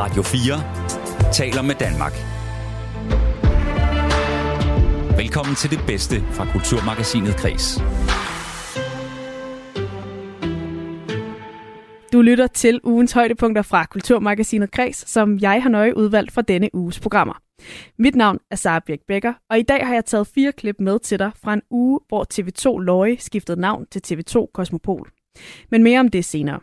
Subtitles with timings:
[0.00, 2.12] Radio 4 taler med Danmark.
[5.18, 7.82] Velkommen til det bedste fra Kulturmagasinet Kres.
[12.12, 16.74] Du lytter til ugens højdepunkter fra Kulturmagasinet Kres, som jeg har nøje udvalgt fra denne
[16.74, 17.34] uges programmer.
[17.98, 20.98] Mit navn er Sara Birk Becker, og i dag har jeg taget fire klip med
[20.98, 25.10] til dig fra en uge, hvor TV2 Løje skiftede navn til TV2 Kosmopol.
[25.70, 26.60] Men mere om det senere.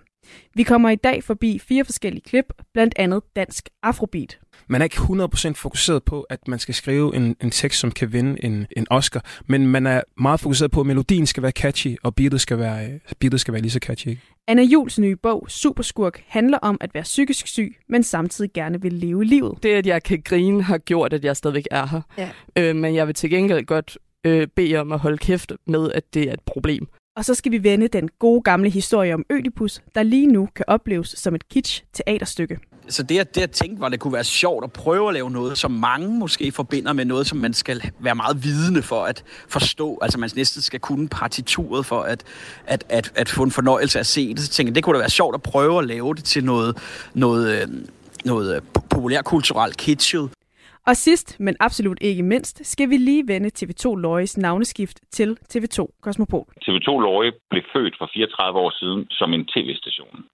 [0.54, 4.40] Vi kommer i dag forbi fire forskellige klip, blandt andet dansk afrobeat.
[4.68, 8.14] Man er ikke 100% fokuseret på, at man skal skrive en, en tekst, som kan
[8.14, 11.96] vinde en, en Oscar, men man er meget fokuseret på, at melodien skal være catchy,
[12.04, 14.08] og beatet skal være, beatet skal være lige så catchy.
[14.08, 14.22] Ikke?
[14.48, 18.94] Anna Jules nye bog, Superskurk, handler om at være psykisk syg, men samtidig gerne vil
[18.94, 19.64] leve livet.
[19.64, 22.02] Det, at jeg kan grine, har gjort, at jeg stadigvæk er her.
[22.18, 22.30] Ja.
[22.58, 26.14] Øh, men jeg vil til gengæld godt øh, bede om at holde kæft med, at
[26.14, 26.88] det er et problem.
[27.16, 30.66] Og så skal vi vende den gode gamle historie om Ødipus, der lige nu kan
[30.68, 32.58] opleves som et kitsch teaterstykke.
[32.88, 35.32] Så det, at, det jeg tænkte, var, det kunne være sjovt at prøve at lave
[35.32, 39.24] noget, som mange måske forbinder med noget, som man skal være meget vidende for at
[39.48, 40.00] forstå.
[40.02, 42.24] Altså man næsten skal kunne partituret for at,
[42.66, 44.40] at, at, at få en fornøjelse at se det.
[44.40, 46.78] Så tænkte jeg, det kunne da være sjovt at prøve at lave det til noget,
[47.14, 47.90] noget, øhm,
[48.26, 50.30] noget øh, populærkulturelt kitschet.
[50.88, 56.00] Og sidst, men absolut ikke mindst, skal vi lige vende TV2 Løjes navneskift til TV2
[56.02, 56.46] Kosmopol.
[56.66, 60.26] TV2 Løje blev født for 34 år siden som en tv-station.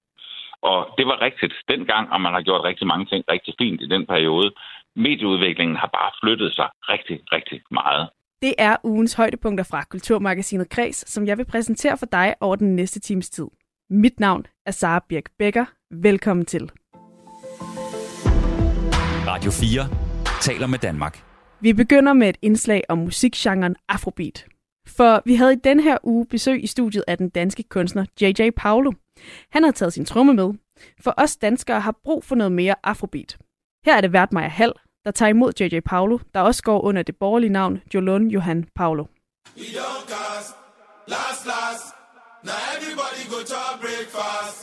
[0.62, 3.88] Og det var rigtigt dengang, og man har gjort rigtig mange ting rigtig fint i
[3.88, 4.52] den periode.
[4.96, 8.10] Medieudviklingen har bare flyttet sig rigtig, rigtig meget.
[8.42, 12.76] Det er ugens højdepunkter fra Kulturmagasinet Kreds, som jeg vil præsentere for dig over den
[12.76, 13.48] næste times tid.
[13.90, 15.66] Mit navn er Sara Birk Becker.
[15.92, 16.72] Velkommen til.
[19.28, 20.01] Radio 4
[20.42, 21.24] taler med Danmark.
[21.60, 24.46] Vi begynder med et indslag om musikgenren Afrobeat.
[24.88, 28.50] For vi havde i den her uge besøg i studiet af den danske kunstner J.J.
[28.58, 28.92] Paulo.
[29.52, 30.54] Han har taget sin tromme med.
[31.04, 33.38] For os danskere har brug for noget mere Afrobeat.
[33.86, 34.74] Her er det vært Maja Hall,
[35.06, 35.80] der tager imod J.J.
[35.86, 39.06] Paulo, der også går under det borgerlige navn Jolon Johan Paulo.
[41.08, 41.86] Last, last.
[42.44, 44.62] Now everybody go to breakfast.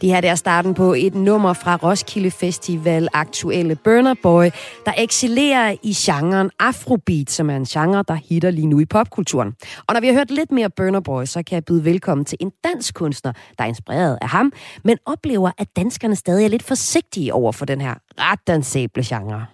[0.00, 4.44] Det her det er starten på et nummer fra Roskilde Festival aktuelle Burner Boy,
[4.86, 9.54] der excellerer i genren Afrobeat, som er en genre, der hitter lige nu i popkulturen.
[9.86, 12.38] Og når vi har hørt lidt mere Burner Boy, så kan jeg byde velkommen til
[12.40, 14.52] en dansk kunstner, der er inspireret af ham,
[14.84, 19.46] men oplever, at danskerne stadig er lidt forsigtige over for den her ret dansable genre.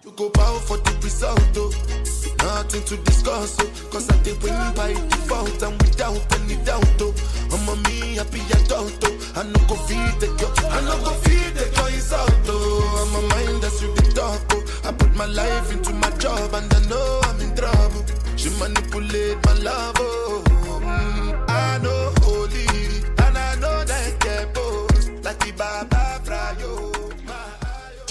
[2.45, 7.13] Nothing to discuss, oh, cause I did win by default and without any doubt, oh.
[7.51, 9.33] I'm a me happy adult, oh.
[9.35, 13.01] I no go feed the girl, I no go feed the girl is out, oh.
[13.01, 14.63] I'm a mind that's really dark, oh.
[14.87, 18.05] I put my life into my job and I know I'm in trouble.
[18.37, 20.43] She manipulate my love, oh.
[20.45, 22.04] Mm, I know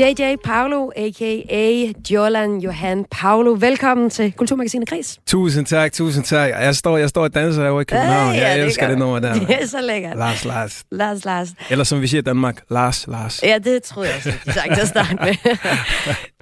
[0.01, 1.93] JJ Paolo, a.k.a.
[2.11, 3.57] Jolan Johan Paolo.
[3.61, 5.19] Velkommen til Kulturmagasinet Kris.
[5.27, 6.51] Tusind tak, tusind tak.
[6.51, 8.35] Jeg står, jeg står og danser herovre i København.
[8.35, 9.35] Ja, jeg elsker det nummer der.
[9.47, 10.17] Det er så lækkert.
[10.17, 10.85] Lars, Lars.
[10.91, 11.49] Lars, Lars.
[11.71, 13.43] Eller som vi siger i Danmark, Lars, Lars.
[13.43, 15.35] Ja, det tror jeg også, sagt at starte med.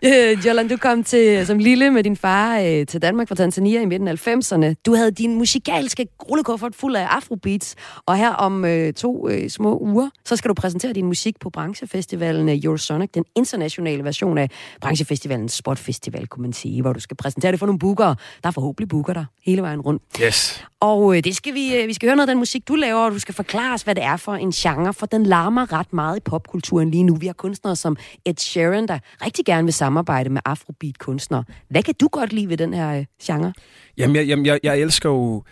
[0.04, 3.80] Øh, Jolan, du kom til, som lille med din far øh, til Danmark fra Tanzania
[3.80, 4.74] i midten af 90'erne.
[4.86, 7.74] Du havde din musikalske rullekuffert fuld af afrobeats,
[8.06, 11.50] og her om øh, to øh, små uger, så skal du præsentere din musik på
[11.50, 17.16] branchefestivalen Eurosonic, den internationale version af branchefestivalen Spot Festival, kunne man sige, hvor du skal
[17.16, 20.02] præsentere det for nogle bookere, der forhåbentlig booker dig hele vejen rundt.
[20.22, 20.64] Yes.
[20.80, 23.00] Og øh, det skal vi, øh, vi skal høre noget af den musik, du laver,
[23.00, 25.92] og du skal forklare os, hvad det er for en genre, for den larmer ret
[25.92, 27.14] meget i popkulturen lige nu.
[27.16, 31.44] Vi har kunstnere som Ed Sheeran, der rigtig gerne vil samarbejde med afrobeat-kunstnere.
[31.68, 33.52] Hvad kan du godt lide ved den her øh, genre?
[33.98, 35.42] Jamen, jeg, jamen jeg, jeg elsker jo...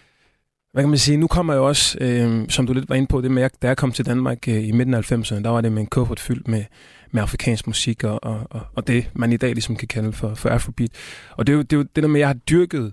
[0.72, 1.16] Hvad kan man sige?
[1.16, 3.66] Nu kommer jeg også, øh, som du lidt var inde på, det med, at da
[3.66, 6.20] jeg kom til Danmark øh, i midten af 90'erne, der var det med en kuffert
[6.20, 6.64] fyldt med,
[7.10, 10.34] med afrikansk musik og, og, og, og det, man i dag ligesom kan kalde for,
[10.34, 10.90] for afrobeat.
[11.36, 12.92] Og det er, jo, det er jo det der med, at jeg har dyrket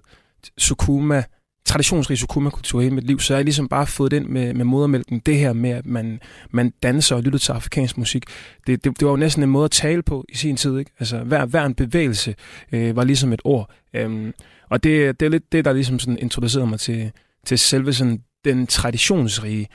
[0.57, 1.23] Sukuma,
[1.65, 5.19] traditionsrig Sukuma-kultur i mit liv, så jeg har ligesom bare fået den med, med modermælken.
[5.19, 6.19] Det her med, at man,
[6.51, 8.23] man danser og lytter til afrikansk musik,
[8.67, 10.77] det, det, det var jo næsten en måde at tale på i sin tid.
[10.77, 10.91] Ikke?
[10.99, 12.35] Altså, hver, hver en bevægelse
[12.71, 13.69] øh, var ligesom et ord.
[13.93, 14.33] Øhm,
[14.69, 17.11] og det, det er lidt det, der ligesom sådan introducerede mig til,
[17.47, 19.67] til selve sådan den traditionsrige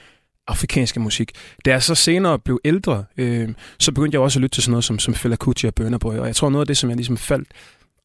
[0.49, 1.33] afrikanske musik.
[1.65, 3.49] Da jeg så senere blev ældre, øh,
[3.79, 5.99] så begyndte jeg også at lytte til sådan noget som, som Fela Kuti og Burna
[5.99, 7.49] Boy, og jeg tror noget af det, som jeg ligesom faldt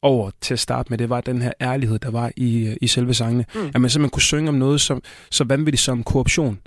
[0.02, 3.14] over til at starte med, det var den her ærlighed, der var i, i selve
[3.14, 3.44] sangene.
[3.54, 3.70] Mm.
[3.74, 6.58] At man simpelthen kunne synge om noget som, så vanvittigt som korruption,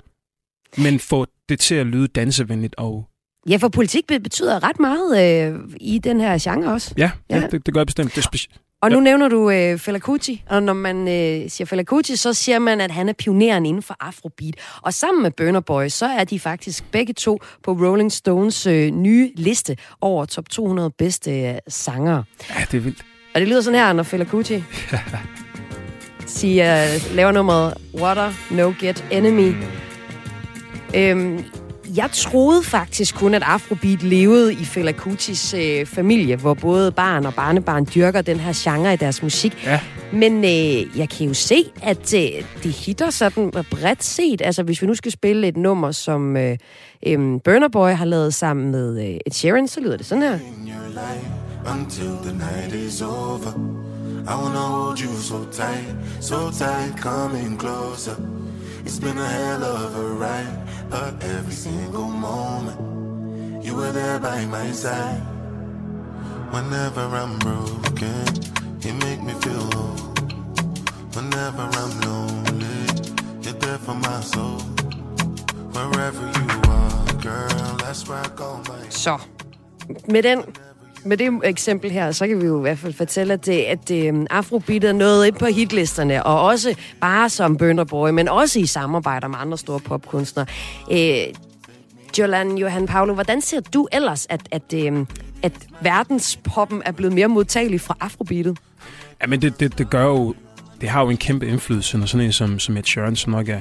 [0.78, 3.08] men få det til at lyde dansevenligt og
[3.48, 5.10] Ja, for politik betyder ret meget
[5.52, 6.94] øh, i den her genre også.
[6.98, 7.36] Ja, ja.
[7.36, 8.14] ja det, det gør jeg bestemt.
[8.14, 8.46] Det er
[8.82, 9.02] Og nu ja.
[9.02, 12.80] nævner du øh, Fela Kuti, og når man øh, siger Fela Kuti, så siger man,
[12.80, 14.54] at han er pioneren inden for Afrobeat.
[14.82, 18.90] Og sammen med Burner Boy, så er de faktisk begge to på Rolling Stones øh,
[18.90, 22.24] nye liste over top 200 bedste øh, sangere.
[22.50, 23.04] Ja, det er vildt.
[23.34, 24.62] Og det lyder sådan her, når Fela Kuti
[26.26, 29.54] siger, laver nummeret Water, No Get Enemy.
[30.94, 31.44] Øhm,
[31.96, 37.26] jeg troede faktisk kun, at Afrobeat levede i Fela Kutis øh, familie, hvor både barn
[37.26, 39.64] og barnebarn dyrker den her genre i deres musik.
[39.64, 39.80] Ja.
[40.12, 44.42] Men øh, jeg kan jo se, at øh, det hitter sådan bredt set.
[44.44, 46.58] Altså, hvis vi nu skal spille et nummer, som øh,
[47.06, 50.34] øh, Burner Boy har lavet sammen med øh, Ed Sheeran, så lyder det sådan her.
[50.34, 51.26] in your life
[51.78, 53.52] until the night is over.
[54.28, 58.41] I wanna hold you so tight, so tight, coming closer.
[58.84, 60.58] It's been a hell of a ride,
[60.90, 65.22] but every single moment you were there by my side.
[66.50, 68.26] Whenever I'm broken,
[68.80, 70.12] you make me feel whole.
[71.14, 72.80] Whenever I'm lonely,
[73.42, 74.58] you're there for my soul.
[75.74, 79.18] Wherever you are, girl, that's where I call my Så,
[80.06, 80.42] med den
[81.04, 83.88] med det eksempel her, så kan vi jo i hvert fald fortælle, at, det, at
[83.88, 88.58] det, Afrobeat er noget ind på hitlisterne, og også bare som Burner Boy, men også
[88.58, 90.46] i samarbejde med andre store popkunstnere.
[90.92, 91.34] Øh,
[92.18, 95.06] Jolan Johan Paolo, hvordan ser du ellers, at, at, øh,
[95.42, 98.58] at verdenspoppen er blevet mere modtagelig fra Afrobeatet?
[99.22, 100.34] Ja, men det, det, det gør jo...
[100.80, 103.48] Det har jo en kæmpe indflydelse, når sådan en som, som Ed Sheeran, som nok
[103.48, 103.60] er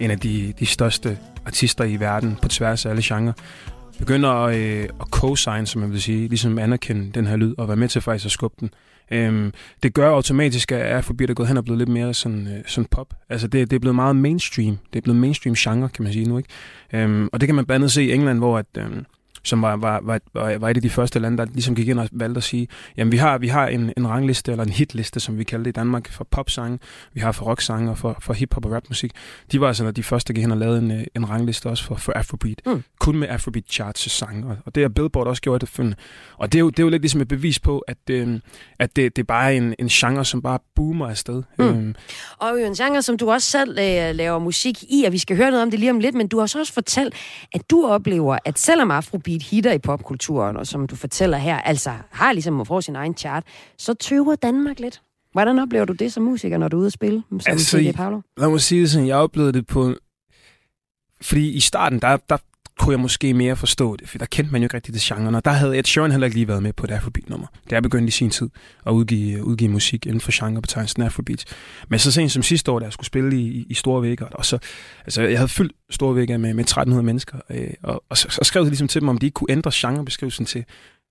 [0.00, 3.32] en af de, de største artister i verden på tværs af alle genrer,
[4.00, 7.68] begynder at, øh, at co-sign, som man vil sige, ligesom anerkende den her lyd, og
[7.68, 8.70] være med til faktisk at skubbe den.
[9.10, 9.52] Øhm,
[9.82, 12.88] det gør automatisk, at Afrobeat er gået hen og blevet lidt mere sådan, øh, sådan
[12.90, 13.14] pop.
[13.28, 14.78] Altså det, det er blevet meget mainstream.
[14.92, 16.48] Det er blevet mainstream genre, kan man sige nu, ikke?
[16.92, 19.04] Øhm, og det kan man blandt andet se i England, hvor at, øhm,
[19.42, 22.08] som var, var, var, var, et af de første lande, der ligesom gik ind og
[22.12, 25.38] valgte at sige, jamen vi har, vi har en, en rangliste, eller en hitliste, som
[25.38, 26.78] vi kalder det i Danmark, for popsange,
[27.12, 29.12] vi har for rocksange og for, for hiphop og rapmusik.
[29.52, 31.84] De var altså de første, der gik hen og lavede en, øh, en rangliste også
[31.84, 32.60] for, for Afrobeat.
[32.66, 32.82] Mm.
[32.98, 35.96] Kun med Afrobeat charts sange, og, og det har Billboard også gjort det.
[36.36, 38.40] Og det er, jo, det er jo lidt ligesom et bevis på, at, øh,
[38.78, 41.42] at det, det er bare en, en genre, som bare boomer afsted.
[41.58, 41.64] Mm.
[41.64, 41.94] Øhm,
[42.38, 45.36] Og jo en genre, som du også selv øh, laver musik i, og vi skal
[45.36, 47.14] høre noget om det lige om lidt, men du har så også fortalt,
[47.52, 51.92] at du oplever, at selvom Afrobeat hitter i popkulturen, og som du fortæller her, altså
[52.10, 53.44] har ligesom at få sin egen chart,
[53.78, 55.02] så tøver Danmark lidt.
[55.32, 57.92] Hvordan oplever du det som musiker, når du er ude at spille, som Altså, i-
[57.92, 58.20] Paolo?
[58.36, 59.94] lad mig sige det sådan, jeg oplevede det på...
[61.22, 62.36] Fordi i starten, der, der
[62.80, 65.36] kunne jeg måske mere forstå det, for der kendte man jo ikke rigtig det genre,
[65.36, 67.46] og der havde Ed Sheeran heller ikke lige været med på et Afrobeat-nummer.
[67.70, 68.48] Det er begyndt i sin tid
[68.86, 71.44] at udgive, udgive musik inden for genrebetegnelsen Afrobeat.
[71.88, 74.44] Men så sent som sidste år, da jeg skulle spille i, i Store Vægger, og
[74.44, 74.58] så,
[75.04, 78.40] altså jeg havde fyldt Store Vægger med, med 1300 mennesker, øh, og, og så, så
[78.42, 80.64] skrev jeg ligesom til dem, om de ikke kunne ændre genrebeskrivelsen til,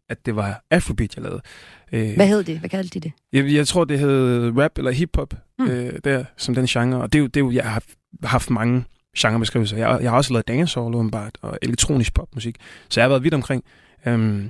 [0.10, 1.42] at det var Afrobeat, jeg lavede.
[1.92, 2.60] Øh, Hvad hed det?
[2.60, 3.12] Hvad kaldte de det?
[3.33, 5.68] jeg, jeg tror, det hed rap eller hiphop, Mm.
[5.68, 7.01] øh, der, som den genre.
[7.01, 7.83] Og det er jo, det jo jeg har
[8.24, 8.83] haft mange
[9.17, 9.77] genrebeskrivelser.
[9.77, 12.56] Jeg, jeg har også lavet dancehall åbenbart, og elektronisk popmusik.
[12.89, 13.63] Så jeg har været vidt omkring,
[14.06, 14.50] øhm,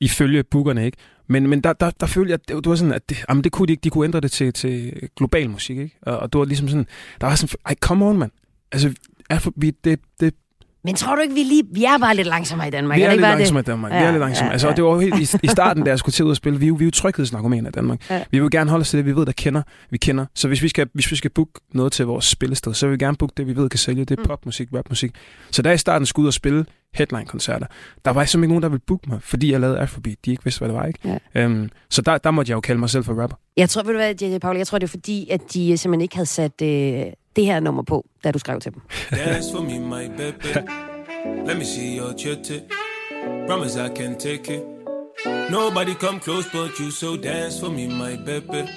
[0.00, 0.98] ifølge bookerne, ikke?
[1.26, 3.44] Men, men der, der, der følte jeg, at det, det var sådan, at det, jamen,
[3.44, 3.80] det kunne de ikke.
[3.84, 5.96] De kunne ændre det til, til global musik, ikke?
[6.02, 6.86] Og, og det var ligesom sådan,
[7.20, 8.30] der var sådan, ej, come on, mand.
[8.72, 8.94] Altså,
[9.56, 10.34] vi, det, det,
[10.84, 11.62] men tror du ikke, vi lige...
[11.72, 12.96] Vi er bare lidt langsommere i Danmark.
[12.98, 13.62] vi er, det lidt ikke bare langsomme i?
[13.62, 13.92] Danmark.
[13.92, 14.46] vi Ja, er lidt langsomme.
[14.48, 14.70] ja, altså, ja.
[14.70, 16.64] og det var helt, i, i starten, da jeg skulle til ud og spille, vi
[16.64, 18.10] er jo, vi er jo tryghedsnarkomaner i Danmark.
[18.10, 18.24] Ja.
[18.30, 20.26] Vi vil gerne holde os til det, vi ved, der kender, vi kender.
[20.34, 23.04] Så hvis vi skal, hvis vi skal booke noget til vores spillested, så vil vi
[23.04, 24.04] gerne booke det, vi ved kan sælge.
[24.04, 24.26] Det er Mm.
[24.28, 25.10] popmusik, rapmusik.
[25.50, 27.66] Så da i starten skulle ud og spille headline-koncerter,
[28.04, 30.16] der var simpelthen ikke nogen, der ville booke mig, fordi jeg lavede Afrobeat.
[30.24, 30.98] De ikke vidste, hvad det var, ikke?
[31.34, 31.42] Ja.
[31.42, 33.36] Øhm, så der, der måtte jeg jo kalde mig selv for rapper.
[33.56, 36.16] Jeg tror, ved du hvad, Paul, jeg tror, det er fordi, at de simpelthen ikke
[36.16, 37.02] havde sat øh,
[37.36, 38.82] det her nummer på, da du skrev til dem.
[39.10, 40.66] Dance for me, my baby.
[41.46, 42.60] Let me see your chitty.
[43.46, 44.62] Promise I can take it.
[45.50, 48.68] Nobody come close but you, so dance for me, my baby.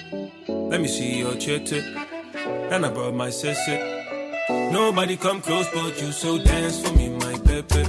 [0.72, 1.82] Let me see your chitty.
[2.72, 3.78] And I brought my sissy.
[4.72, 7.84] Nobody come close but you, so dance for me, my baby.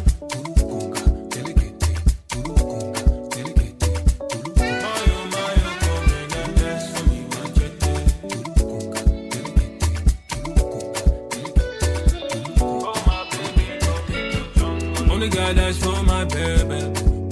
[15.26, 16.80] Only got that's for my baby.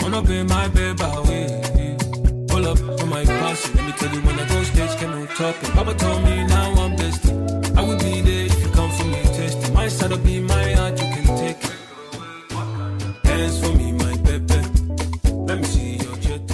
[0.02, 1.96] Wanna be my baby away.
[2.48, 3.72] Pull up for my posse.
[3.74, 5.70] Let me tell you when I go stage, can no talking.
[5.70, 7.26] Papa told me now I'm blessed.
[7.78, 9.72] I will be there if you come for me, test it.
[9.72, 10.73] My side will be my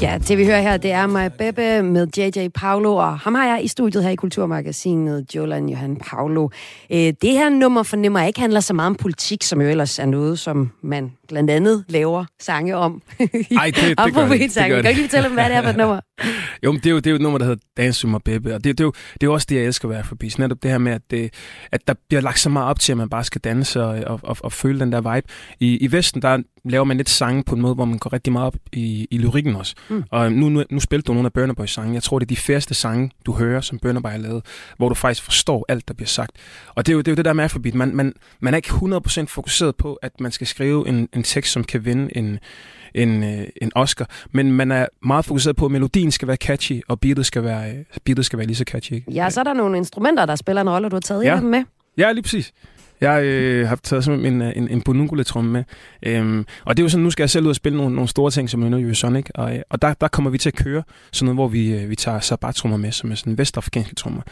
[0.02, 3.47] Ja, det vi hører her, det er My Bebe med JJ Paulo, og ham har
[3.47, 6.49] jeg i studiet her i Kulturmagasinet, Jolan Johan Paulo.
[6.92, 9.99] Øh, det her nummer fornemmer jeg ikke handler så meget om politik, som jo ellers
[9.99, 13.02] er noget, som man blandt andet laver sange om.
[13.19, 14.40] Ej, det, det, gør det.
[14.40, 16.00] Kan det gør du ikke fortælle dem, hvad det er for et nummer?
[16.64, 18.47] Jo, men det er jo, det er jo et nummer, der hedder Dance my baby,
[18.47, 20.38] og det, det, er jo, det er jo også det, jeg elsker ved Afrobeats.
[20.38, 21.35] Netop det her med, at, det,
[21.73, 24.21] at der bliver lagt så meget op til, at man bare skal danse og, og,
[24.23, 25.26] og, og føle den der vibe.
[25.61, 28.33] I, I Vesten, der laver man lidt sange på en måde, hvor man går rigtig
[28.33, 29.75] meget op i, i lyrikken også.
[29.90, 30.04] Mm.
[30.11, 31.94] Og nu, nu, nu spiller du nogle af Burner Boys sange.
[31.94, 34.42] Jeg tror, det er de færreste sange, du hører, som Burner Boy har lavet,
[34.76, 36.30] hvor du faktisk forstår alt, der bliver sagt.
[36.75, 37.75] Og det er jo det, er jo det der med Afrobeat.
[37.75, 41.52] Man, man, man er ikke 100% fokuseret på, at man skal skrive en, en tekst,
[41.52, 42.38] som kan vinde en,
[42.94, 44.06] en, øh, en Oscar.
[44.32, 47.70] Men man er meget fokuseret på, at melodien skal være catchy, og beatet skal være,
[47.70, 48.92] øh, beatet skal være lige så catchy.
[48.92, 49.12] Ikke?
[49.12, 51.37] Ja, så er der nogle instrumenter, der spiller en rolle, og du har taget ja.
[51.37, 51.64] dem med.
[51.99, 52.52] Ja, lige præcis.
[53.00, 55.64] Jeg øh, har taget simpelthen en, øh, en, en bonungule-tromme med.
[56.02, 58.09] Øhm, og det er jo sådan, nu skal jeg selv ud og spille nogle, nogle
[58.09, 59.26] store ting, som er Sonic.
[59.35, 61.90] Og, øh, og der, der kommer vi til at køre sådan noget, hvor vi, øh,
[61.90, 64.23] vi tager sabat-trommer med, som er sådan vestafrikanske trommer.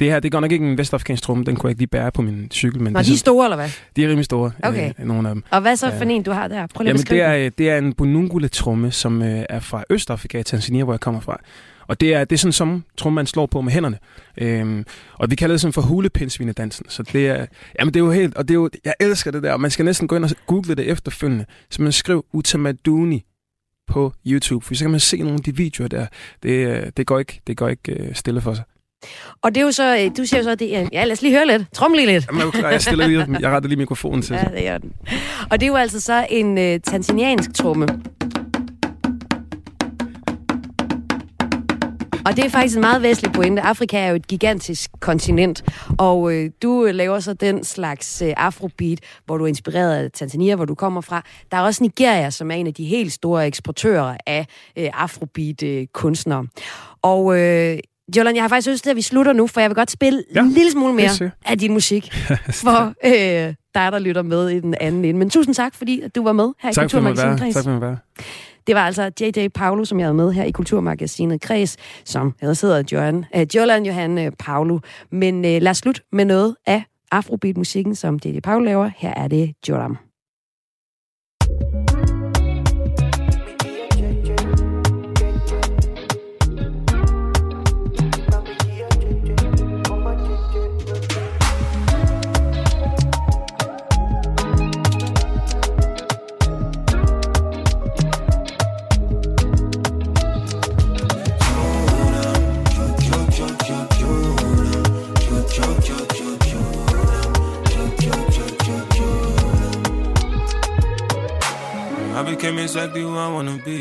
[0.00, 1.88] Det her, det er godt nok ikke en vestafrikansk tromme, den kunne jeg ikke lige
[1.88, 2.82] bære på min cykel.
[2.82, 3.68] Men Nå, det de er store, eller hvad?
[3.96, 4.92] De er rimelig store, okay.
[4.98, 5.44] øh, nogle af dem.
[5.50, 6.66] Og hvad så for en, du har der?
[6.74, 10.84] Prøv lige Jamen, det er, det er en bonungule-tromme, som øh, er fra Østafrika, Tanzania,
[10.84, 11.40] hvor jeg kommer fra.
[11.86, 13.98] Og det er, det er sådan som tromme, man slår på med hænderne.
[14.38, 14.84] Øhm,
[15.14, 16.86] og vi kalder det sådan for hulepindsvinedansen.
[16.88, 17.46] Så det er,
[17.78, 19.52] jamen det er jo helt, og det er jo, jeg elsker det der.
[19.52, 21.44] Og man skal næsten gå ind og google det efterfølgende.
[21.70, 23.24] Så man skriver Utamaduni
[23.88, 26.06] på YouTube, for så kan man se nogle af de videoer der.
[26.42, 28.64] Det, øh, det går ikke, det går ikke uh, stille for sig.
[29.42, 31.22] Og det er jo så, øh, du siger jo så, det er, ja lad os
[31.22, 32.26] lige høre lidt, trum lige lidt.
[32.26, 34.34] Jamen, jeg, stiller lige, jeg retter lige mikrofonen til.
[34.42, 34.92] Ja, det er den.
[35.50, 37.86] Og det er jo altså så en uh, tanzaniansk tromme.
[42.26, 43.62] Og det er faktisk en meget væsentlig pointe.
[43.62, 45.64] Afrika er jo et gigantisk kontinent,
[45.98, 50.56] og øh, du laver så den slags øh, afrobeat, hvor du er inspireret af Tanzania,
[50.56, 51.22] hvor du kommer fra.
[51.50, 54.46] Der er også Nigeria, som er en af de helt store eksportører af
[54.78, 56.40] øh, afrobeat-kunstnere.
[56.40, 56.48] Øh,
[57.02, 57.78] og øh,
[58.16, 60.24] Jolan, jeg har faktisk lyst til, at vi slutter nu, for jeg vil godt spille
[60.34, 62.14] ja, en lille smule mere af din musik,
[62.64, 65.18] for øh, dig, der lytter med i den anden ende.
[65.18, 67.96] Men tusind tak, fordi du var med her i Kulturmagasinet Tak for at være.
[68.66, 72.60] Det var altså JJ Paulo, som jeg havde med her i Kulturmagasinet Kreds, som ellers
[72.60, 74.78] hedder Jørgen, uh, øh, Jolan Johan øh, uh, Paulo.
[75.10, 78.90] Men uh, lad os slutte med noget af Afrobeat-musikken, som JJ Paulo laver.
[78.96, 80.11] Her er det Joram.
[112.42, 113.78] Became exactly who I wanna be.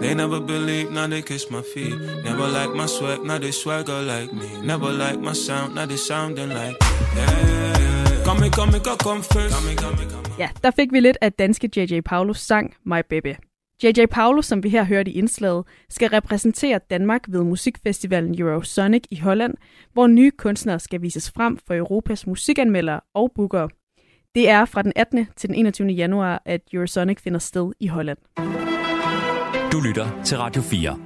[0.00, 1.96] They never believe, now they kiss my feet.
[2.24, 4.48] Never like my swag, now they swagger like me.
[4.64, 6.76] Never like my sound, now they sounding like
[7.16, 8.24] yeah.
[8.24, 9.54] Come, come, come, come first.
[9.54, 10.34] Come, come, come.
[10.38, 13.34] Ja, der fik vi lidt af danske JJ Paulus sang My Baby.
[13.82, 19.18] JJ Paulus, som vi her hørte i indslaget, skal repræsentere Danmark ved musikfestivalen Eurosonic i
[19.18, 19.54] Holland,
[19.92, 23.68] hvor nye kunstnere skal vises frem for Europas musikanmeldere og bookere.
[24.34, 25.26] Det er fra den 18.
[25.36, 25.88] til den 21.
[25.88, 28.18] januar, at Eurosonic finder sted i Holland.
[29.72, 30.98] Du lytter til Radio 4.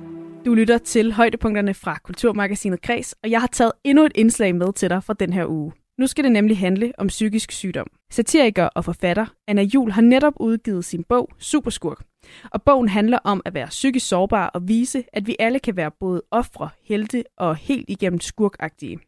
[0.45, 4.73] Du lytter til højdepunkterne fra Kulturmagasinet Kreds, og jeg har taget endnu et indslag med
[4.73, 5.73] til dig fra den her uge.
[5.99, 7.87] Nu skal det nemlig handle om psykisk sygdom.
[8.11, 12.05] Satiriker og forfatter Anna Jul har netop udgivet sin bog Superskurk.
[12.51, 15.91] Og bogen handler om at være psykisk sårbar og vise, at vi alle kan være
[16.01, 18.99] både ofre, helte og helt igennem skurkagtige.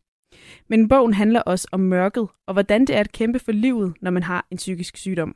[0.68, 4.10] Men bogen handler også om mørket, og hvordan det er at kæmpe for livet, når
[4.10, 5.34] man har en psykisk sygdom.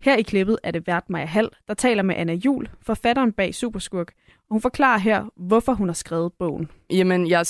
[0.00, 3.54] Her i klippet er det vært Maja Hall, der taler med Anna Jul, forfatteren bag
[3.54, 6.68] Superskurk, og hun forklarer her, hvorfor hun har skrevet bogen.
[6.90, 7.46] Jamen, jeg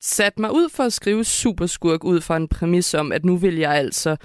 [0.00, 3.56] satte mig ud for at skrive Superskurk ud fra en præmis om, at nu vil
[3.56, 4.16] jeg altså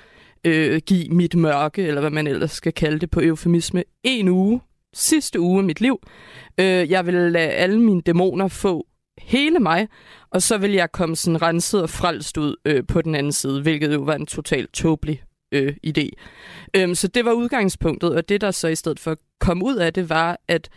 [0.45, 4.61] øh, give mit mørke, eller hvad man ellers skal kalde det på eufemisme, en uge,
[4.93, 5.99] sidste uge af mit liv.
[6.57, 9.87] Øh, jeg vil lade alle mine dæmoner få hele mig,
[10.29, 13.61] og så vil jeg komme sådan renset og frelst ud øh, på den anden side,
[13.61, 16.09] hvilket jo var en totalt tåbelig øh, idé.
[16.73, 19.93] Øhm, så det var udgangspunktet, og det der så i stedet for kom ud af
[19.93, 20.69] det, var, at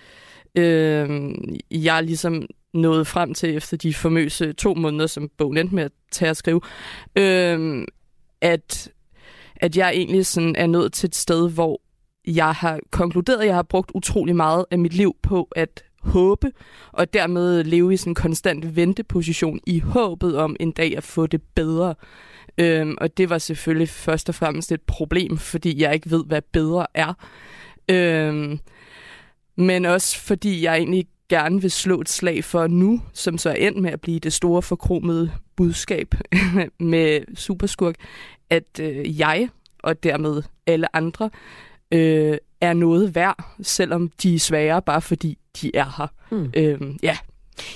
[0.55, 1.35] øh,
[1.71, 5.93] jeg ligesom nåede frem til efter de famøse to måneder, som bogen endte med at
[6.13, 6.61] tage at skrive,
[7.19, 7.85] øh,
[8.41, 8.93] at,
[9.57, 11.81] at jeg egentlig sådan er nået til et sted, hvor
[12.27, 16.53] jeg har konkluderet, at jeg har brugt utrolig meget af mit liv på at håbe,
[16.93, 21.27] og dermed leve i sådan en konstant venteposition i håbet om en dag at få
[21.27, 21.95] det bedre.
[22.59, 26.43] Øhm, og det var selvfølgelig først og fremmest et problem, fordi jeg ikke ved, hvad
[26.53, 27.15] bedre er.
[27.91, 28.59] Øhm,
[29.57, 33.55] men også fordi jeg egentlig gerne vil slå et slag for nu, som så er
[33.55, 36.15] endt med at blive det store forkromede budskab
[36.81, 37.95] med Superskurk,
[38.51, 39.49] at øh, jeg
[39.83, 41.31] og dermed alle andre
[41.93, 46.07] øh, er noget værd, selvom de er svære, bare fordi de er her.
[46.31, 46.53] Mm.
[46.57, 47.17] Øh, ja.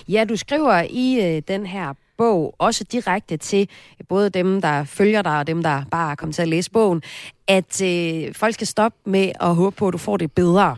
[0.08, 3.68] Ja, du skriver i øh, den her bog, også direkte til
[4.08, 7.02] både dem, der følger dig, og dem, der bare er kommet til at læse bogen,
[7.48, 10.76] at øh, folk skal stoppe med at håbe på, at du får det bedre.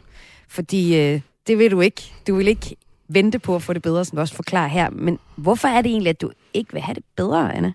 [0.49, 2.13] Fordi øh, det vil du ikke.
[2.27, 2.77] Du vil ikke
[3.09, 4.91] vente på at få det bedre, som du også forklarer her.
[4.91, 7.73] Men hvorfor er det egentlig, at du ikke vil have det bedre, Anna?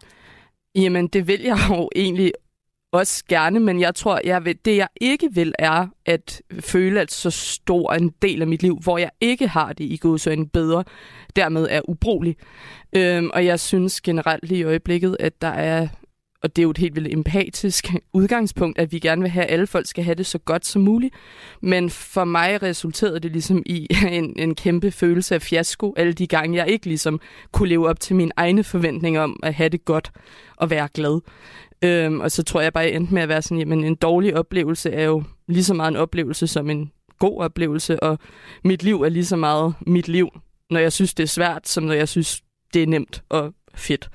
[0.75, 2.31] Jamen, det vil jeg jo egentlig
[2.91, 7.12] også gerne, men jeg tror, jeg vil, det jeg ikke vil, er at føle, at
[7.12, 10.84] så stor en del af mit liv, hvor jeg ikke har det i godsøjne bedre,
[11.36, 12.36] dermed er ubrugelig.
[12.96, 15.88] Øhm, og jeg synes generelt lige i øjeblikket, at der er,
[16.43, 19.53] og det er jo et helt vildt empatisk udgangspunkt, at vi gerne vil have, at
[19.53, 21.15] alle folk skal have det så godt som muligt.
[21.62, 26.27] Men for mig resulterede det ligesom i en, en kæmpe følelse af fiasko, alle de
[26.27, 27.19] gange, jeg ikke ligesom
[27.51, 30.12] kunne leve op til mine egne forventninger om at have det godt
[30.58, 31.22] og være glad.
[31.81, 34.36] Øhm, og så tror jeg bare, jeg endte med at være sådan, jamen en dårlig
[34.38, 38.19] oplevelse er jo lige så meget en oplevelse som en god oplevelse, og
[38.63, 40.29] mit liv er lige så meget mit liv,
[40.69, 42.41] når jeg synes, det er svært, som når jeg synes,
[42.74, 44.09] det er nemt og fedt.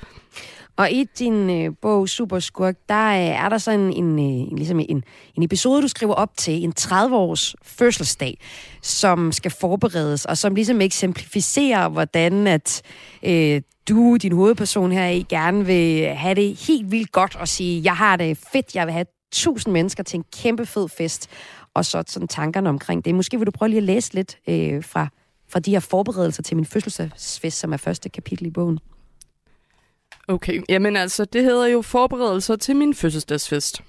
[0.76, 5.04] Og i din øh, bog Superskurk, der øh, er der sådan en, øh, ligesom en,
[5.34, 8.38] en episode, du skriver op til, en 30-års fødselsdag,
[8.82, 12.82] som skal forberedes, og som ligesom eksemplificerer, hvordan at
[13.22, 17.82] øh, du, din hovedperson her i, gerne vil have det helt vildt godt og sige,
[17.84, 21.30] jeg har det fedt, jeg vil have tusind mennesker til en kæmpe fed fest,
[21.74, 23.14] og så sådan tankerne omkring det.
[23.14, 25.08] Måske vil du prøve lige at læse lidt øh, fra,
[25.48, 28.78] fra de her forberedelser til min fødselsdagsfest, som er første kapitel i bogen.
[30.28, 33.82] Okay, jamen altså, det hedder jo forberedelser til min fødselsdagsfest.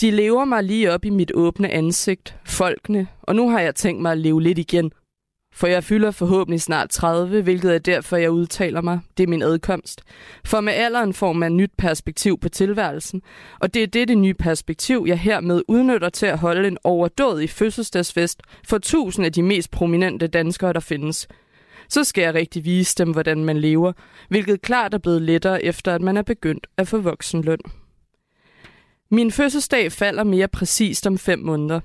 [0.00, 4.02] De lever mig lige op i mit åbne ansigt, folkene, og nu har jeg tænkt
[4.02, 4.92] mig at leve lidt igen.
[5.54, 9.00] For jeg fylder forhåbentlig snart 30, hvilket er derfor, jeg udtaler mig.
[9.16, 10.02] Det er min adkomst.
[10.44, 13.22] For med alderen får man nyt perspektiv på tilværelsen,
[13.60, 17.50] og det er det, det nye perspektiv, jeg hermed udnytter til at holde en overdådig
[17.50, 21.28] fødselsdagsfest for tusind af de mest prominente danskere, der findes–
[21.92, 23.92] så skal jeg rigtig vise dem, hvordan man lever,
[24.28, 27.58] hvilket klart er blevet lettere efter, at man er begyndt at få voksenløn.
[29.10, 31.80] Min fødselsdag falder mere præcist om fem måneder.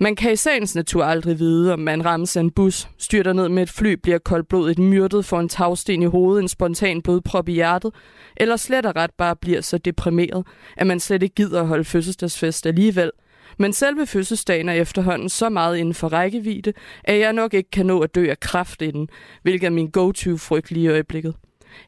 [0.00, 3.48] Man kan i sagens natur aldrig vide, om man rammes af en bus, styrter ned
[3.48, 7.52] med et fly, bliver koldblodigt myrdet, for en tagsten i hovedet, en spontan blodprop i
[7.52, 7.94] hjertet,
[8.36, 11.84] eller slet og ret bare bliver så deprimeret, at man slet ikke gider at holde
[11.84, 13.10] fødselsdagsfest alligevel–
[13.58, 16.72] men selve fødselsdagen er efterhånden så meget inden for rækkevidde,
[17.04, 19.08] at jeg nok ikke kan nå at dø af kraft inden,
[19.42, 21.34] hvilket er min go-to-frygt lige i øjeblikket.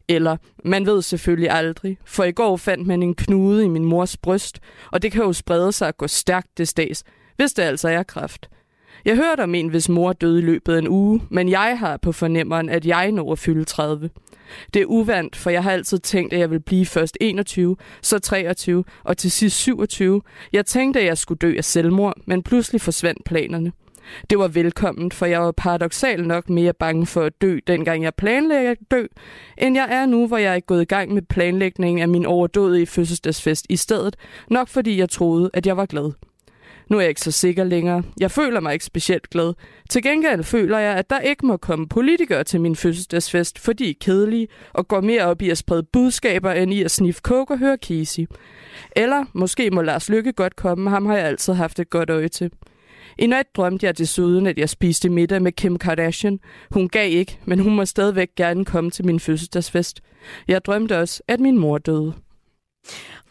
[0.08, 4.16] Eller, man ved selvfølgelig aldrig, for i går fandt man en knude i min mors
[4.16, 4.60] bryst,
[4.92, 7.04] og det kan jo sprede sig og gå stærkt det stads,
[7.36, 8.48] hvis det altså er kræft.
[9.04, 11.96] Jeg hørte om en, hvis mor døde i løbet af en uge, men jeg har
[11.96, 14.10] på fornemmeren, at jeg når at fylde 30.
[14.74, 18.18] Det er uvandt, for jeg har altid tænkt, at jeg vil blive først 21, så
[18.18, 20.22] 23 og til sidst 27.
[20.52, 23.72] Jeg tænkte, at jeg skulle dø af selvmord, men pludselig forsvandt planerne.
[24.30, 28.14] Det var velkomment, for jeg var paradoxalt nok mere bange for at dø, dengang jeg
[28.14, 29.06] planlagde at dø,
[29.58, 32.86] end jeg er nu, hvor jeg er gået i gang med planlægningen af min overdådige
[32.86, 34.16] fødselsdagsfest i stedet,
[34.50, 36.12] nok fordi jeg troede, at jeg var glad.
[36.90, 38.02] Nu er jeg ikke så sikker længere.
[38.20, 39.54] Jeg føler mig ikke specielt glad.
[39.90, 43.90] Til gengæld føler jeg, at der ikke må komme politikere til min fødselsdagsfest, fordi de
[43.90, 47.54] er kedelige og går mere op i at sprede budskaber, end i at sniffe coke
[47.54, 48.26] og høre Casey.
[48.96, 52.28] Eller måske må Lars Lykke godt komme, ham har jeg altid haft et godt øje
[52.28, 52.50] til.
[53.18, 56.40] I nat drømte jeg desuden, at jeg spiste middag med Kim Kardashian.
[56.70, 60.00] Hun gav ikke, men hun må stadigvæk gerne komme til min fødselsdagsfest.
[60.48, 62.14] Jeg drømte også, at min mor døde.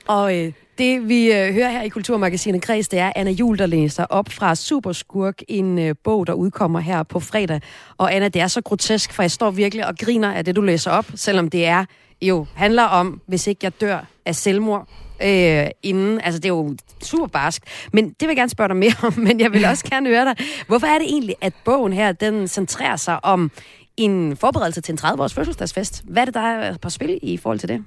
[0.08, 3.66] Og øh, det vi øh, hører her i Kulturmagasinet Kreds, det er Anna Jul, der
[3.66, 7.62] læser op fra Superskurk, en øh, bog, der udkommer her på fredag.
[7.98, 10.62] Og Anna, det er så grotesk, for jeg står virkelig og griner af det, du
[10.62, 11.86] læser op, selvom det er
[12.22, 14.90] jo handler om, hvis ikke jeg dør af selvmord
[15.24, 16.22] øh, inden.
[16.22, 17.64] Altså, det er jo super barsk.
[17.94, 20.26] Men det vil jeg gerne spørge dig mere om, men jeg vil også gerne høre
[20.26, 20.36] dig.
[20.68, 23.52] Hvorfor er det egentlig, at bogen her, den centrerer sig om
[23.98, 26.04] en forberedelse til en 30-års fødselsdagsfest?
[26.08, 27.84] Hvad er det, der er på spil i forhold til det?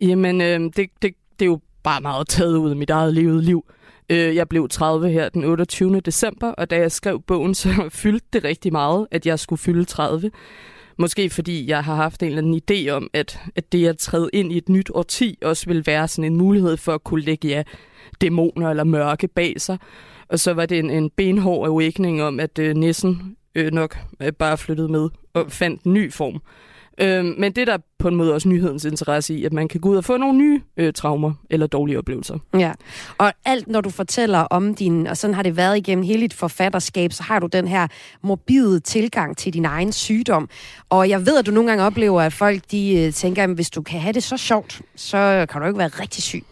[0.00, 3.44] Jamen, øh, det, det, det er jo bare meget taget ud af mit eget levet
[3.44, 3.64] liv.
[4.10, 6.00] Øh, jeg blev 30 her den 28.
[6.00, 7.68] december, og da jeg skrev bogen, så
[8.02, 10.30] fyldte det rigtig meget, at jeg skulle fylde 30.
[10.98, 14.30] Måske fordi jeg har haft en eller anden idé om, at, at det at træde
[14.32, 17.48] ind i et nyt årti også vil være sådan en mulighed for at kunne lægge
[17.48, 17.62] ja,
[18.20, 19.78] dæmoner eller mørke bag sig.
[20.28, 24.32] Og så var det en, en benhård awakening om, at øh, nissen øh, nok øh,
[24.32, 26.42] bare flyttede med og fandt en ny form.
[27.00, 29.80] Øhm, men det er der på en måde også nyhedens interesse i, at man kan
[29.80, 32.38] gå ud og få nogle nye øh, traumer eller dårlige oplevelser.
[32.58, 32.72] Ja,
[33.18, 36.34] og alt når du fortæller om din, og sådan har det været igennem hele dit
[36.34, 37.86] forfatterskab, så har du den her
[38.22, 40.48] morbide tilgang til din egen sygdom.
[40.88, 43.70] Og jeg ved, at du nogle gange oplever, at folk de øh, tænker, at hvis
[43.70, 46.44] du kan have det så sjovt, så kan du ikke være rigtig syg.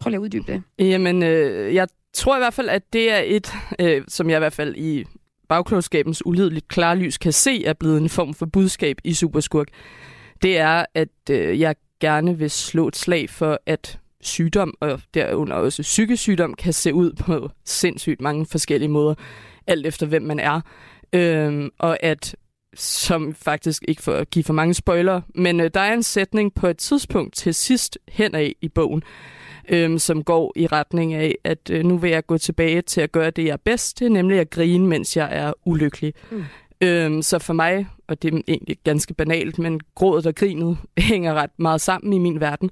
[0.00, 0.62] Prøv lige at uddybe det.
[0.78, 4.38] Jamen, øh, jeg tror i hvert fald, at det er et, øh, som jeg i
[4.38, 5.04] hvert fald i
[5.48, 9.68] bagklodskabens ulideligt klarlys kan se, er blevet en form for budskab i Superskurk.
[10.42, 15.56] Det er, at øh, jeg gerne vil slå et slag for, at sygdom, og derunder
[15.56, 19.14] også psykisk sygdom, kan se ud på sindssygt mange forskellige måder,
[19.66, 20.60] alt efter hvem man er.
[21.12, 22.36] Øhm, og at,
[22.74, 26.54] som faktisk ikke for at give for mange spoiler, men øh, der er en sætning
[26.54, 29.02] på et tidspunkt til sidst henad i bogen,
[29.68, 33.12] øhm, som går i retning af, at øh, nu vil jeg gå tilbage til at
[33.12, 36.14] gøre det, jeg er bedst til, nemlig at grine, mens jeg er ulykkelig.
[36.30, 36.44] Mm.
[36.80, 41.34] Øhm, så for mig, og det er egentlig ganske banalt, men grådet og grinet hænger
[41.34, 42.70] ret meget sammen i min verden.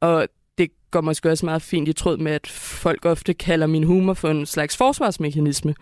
[0.00, 3.84] Og det går måske også meget fint i tråd med, at folk ofte kalder min
[3.84, 5.74] humor for en slags forsvarsmekanisme.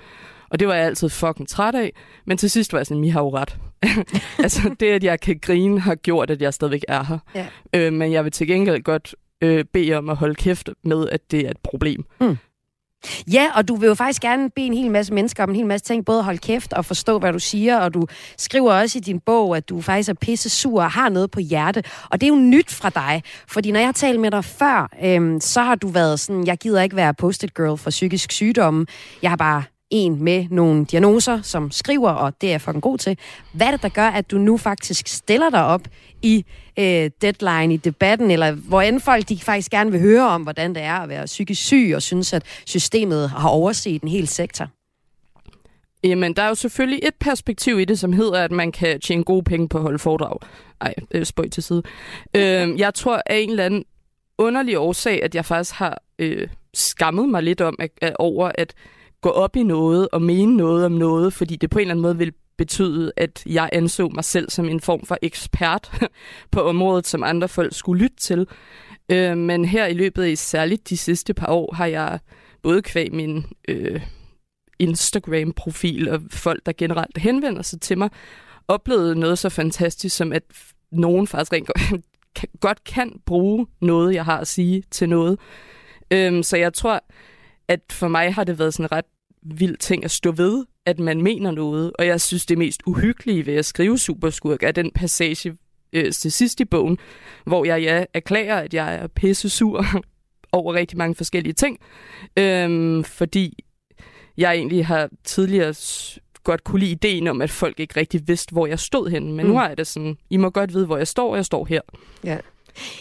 [0.49, 1.93] Og det var jeg altid fucking træt af.
[2.25, 3.59] Men til sidst var jeg sådan, I har jo ret.
[4.45, 7.19] altså det, at jeg kan grine, har gjort, at jeg stadigvæk er her.
[7.35, 7.47] Ja.
[7.73, 11.31] Øh, men jeg vil til gengæld godt øh, bede om at holde kæft med, at
[11.31, 12.05] det er et problem.
[12.21, 12.37] Mm.
[13.33, 15.67] Ja, og du vil jo faktisk gerne bede en hel masse mennesker om en hel
[15.67, 18.07] masse ting, både at holde kæft og forstå, hvad du siger, og du
[18.39, 21.41] skriver også i din bog, at du faktisk er pisse sur og har noget på
[21.41, 21.83] hjerte.
[22.11, 24.91] Og det er jo nyt fra dig, fordi når jeg har talt med dig før,
[25.05, 28.87] øhm, så har du været sådan, jeg gider ikke være post-it girl for psykisk sygdomme.
[29.23, 32.99] Jeg har bare en med nogle diagnoser, som skriver, og det er jeg fucking god
[32.99, 33.19] til.
[33.53, 35.89] Hvad er det, der gør, at du nu faktisk stiller dig op
[36.23, 36.45] i
[36.79, 40.75] øh, deadline, i debatten, eller hvor end folk de faktisk gerne vil høre om, hvordan
[40.75, 44.69] det er at være psykisk syg, og synes, at systemet har overset en hel sektor?
[46.05, 49.25] Jamen, der er jo selvfølgelig et perspektiv i det, som hedder, at man kan tjene
[49.25, 50.39] gode penge på at holde foredrag.
[50.81, 51.83] Ej, øh, spøj til side.
[52.37, 53.85] Øh, jeg tror af en eller anden
[54.39, 58.75] underlig årsag, at jeg faktisk har øh, skammet mig lidt om at, at, over, at
[59.25, 62.03] gå op i noget og mene noget om noget, fordi det på en eller anden
[62.03, 65.91] måde vil betyde, at jeg anså mig selv som en form for ekspert
[66.53, 68.47] på området, som andre folk skulle lytte til.
[69.09, 72.19] Øh, men her i løbet af særligt de sidste par år har jeg
[72.63, 74.01] både kvæg min øh,
[74.79, 78.11] Instagram-profil og folk, der generelt henvender sig til mig,
[78.69, 80.43] oplevet noget så fantastisk som, at
[80.93, 81.71] nogen faktisk rent
[82.61, 85.39] godt kan bruge noget, jeg har at sige til noget.
[86.11, 87.05] Øhm, så jeg tror,
[87.69, 89.05] at for mig har det været sådan en ret
[89.45, 91.93] vild ting at stå ved, at man mener noget.
[91.99, 95.57] Og jeg synes, det mest uhyggelige ved at skrive Superskurk er den passage
[95.93, 96.99] øh, til sidst i bogen,
[97.47, 99.85] hvor jeg ja, erklærer, at jeg er pisse sur
[100.53, 101.79] over rigtig mange forskellige ting.
[102.39, 103.65] Øhm, fordi
[104.37, 105.75] jeg egentlig har tidligere
[106.45, 109.33] godt kunne lide ideen om, at folk ikke rigtig vidste, hvor jeg stod henne.
[109.33, 109.53] Men mm.
[109.53, 111.65] nu har jeg det sådan, I må godt vide, hvor jeg står, og jeg står
[111.65, 111.81] her.
[112.25, 112.39] Ja.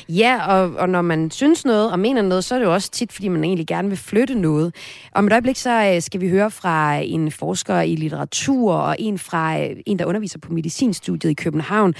[0.09, 2.91] Ja, og, og når man synes noget og mener noget, så er det jo også
[2.91, 4.75] tit, fordi man egentlig gerne vil flytte noget.
[5.11, 9.19] Om et øjeblik, så øh, skal vi høre fra en forsker i litteratur og en
[9.19, 11.93] fra øh, en, der underviser på medicinstudiet i København,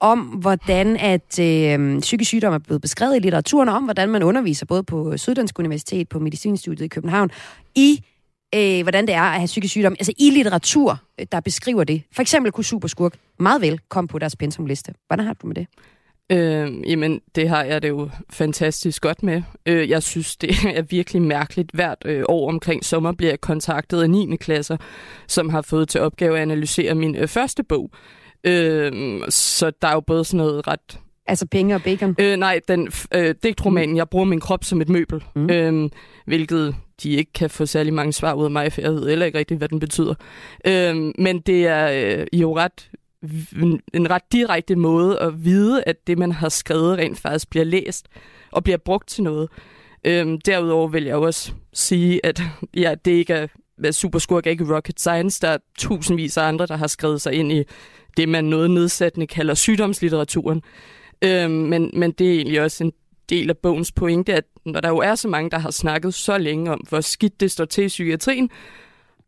[0.00, 4.22] om hvordan at øh, psykisk sygdom er blevet beskrevet i litteraturen, og om hvordan man
[4.22, 7.30] underviser både på Syddansk Universitet, på medicinstudiet i København,
[7.74, 8.04] i
[8.54, 12.02] øh, hvordan det er at have psykisk sygdom, altså i litteratur, øh, der beskriver det.
[12.12, 14.94] For eksempel kunne Superskurk meget vel komme på deres pensumliste.
[15.06, 15.66] Hvordan har du med det?
[16.32, 19.42] Øh, jamen, det har jeg det jo fantastisk godt med.
[19.66, 21.70] Øh, jeg synes, det er virkelig mærkeligt.
[21.74, 24.36] Hvert øh, år omkring sommer bliver jeg kontaktet af 9.
[24.36, 24.76] klasser,
[25.26, 27.90] som har fået til opgave at analysere min øh, første bog.
[28.44, 30.98] Øh, så der er jo både sådan noget ret...
[31.26, 32.16] Altså penge og bacon?
[32.18, 35.50] Øh, nej, den øh, digtromanen, jeg bruger min krop som et møbel, mm.
[35.50, 35.90] øh,
[36.26, 39.26] hvilket de ikke kan få særlig mange svar ud af mig, for jeg ved heller
[39.26, 40.14] ikke rigtigt, hvad den betyder.
[40.66, 42.90] Øh, men det er øh, jo ret
[43.94, 48.08] en ret direkte måde at vide, at det, man har skrevet, rent faktisk bliver læst
[48.50, 49.48] og bliver brugt til noget.
[50.04, 52.42] Øhm, derudover vil jeg også sige, at
[52.76, 53.46] ja, det ikke er,
[53.84, 55.40] at Superskurk er ikke rocket science.
[55.40, 57.64] Der er tusindvis af andre, der har skrevet sig ind i
[58.16, 60.62] det, man noget nedsættende kalder sygdomslitteraturen.
[61.22, 62.92] Øhm, men, men det er egentlig også en
[63.30, 66.38] del af bogens pointe, at når der jo er så mange, der har snakket så
[66.38, 68.50] længe om, hvor skidt det står til i psykiatrien,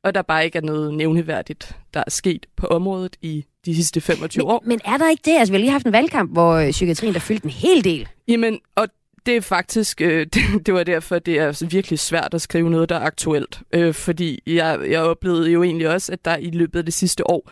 [0.04, 4.00] og der bare ikke er noget nævneværdigt, der er sket på området i de sidste
[4.00, 4.62] 25 men, år.
[4.66, 5.38] Men er der ikke det?
[5.38, 8.08] Altså, vi har lige haft en valgkamp, hvor øh, psykiatrien der fyldte en hel del.
[8.28, 8.88] Jamen, og
[9.26, 12.88] det er faktisk, øh, det, det var derfor, det er virkelig svært at skrive noget,
[12.88, 13.60] der er aktuelt.
[13.72, 17.30] Øh, fordi jeg, jeg oplevede jo egentlig også, at der i løbet af det sidste
[17.30, 17.50] år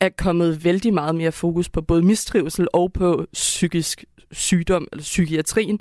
[0.00, 5.80] er kommet vældig meget mere fokus på både mistrivsel og på psykisk sygdom, eller psykiatrien.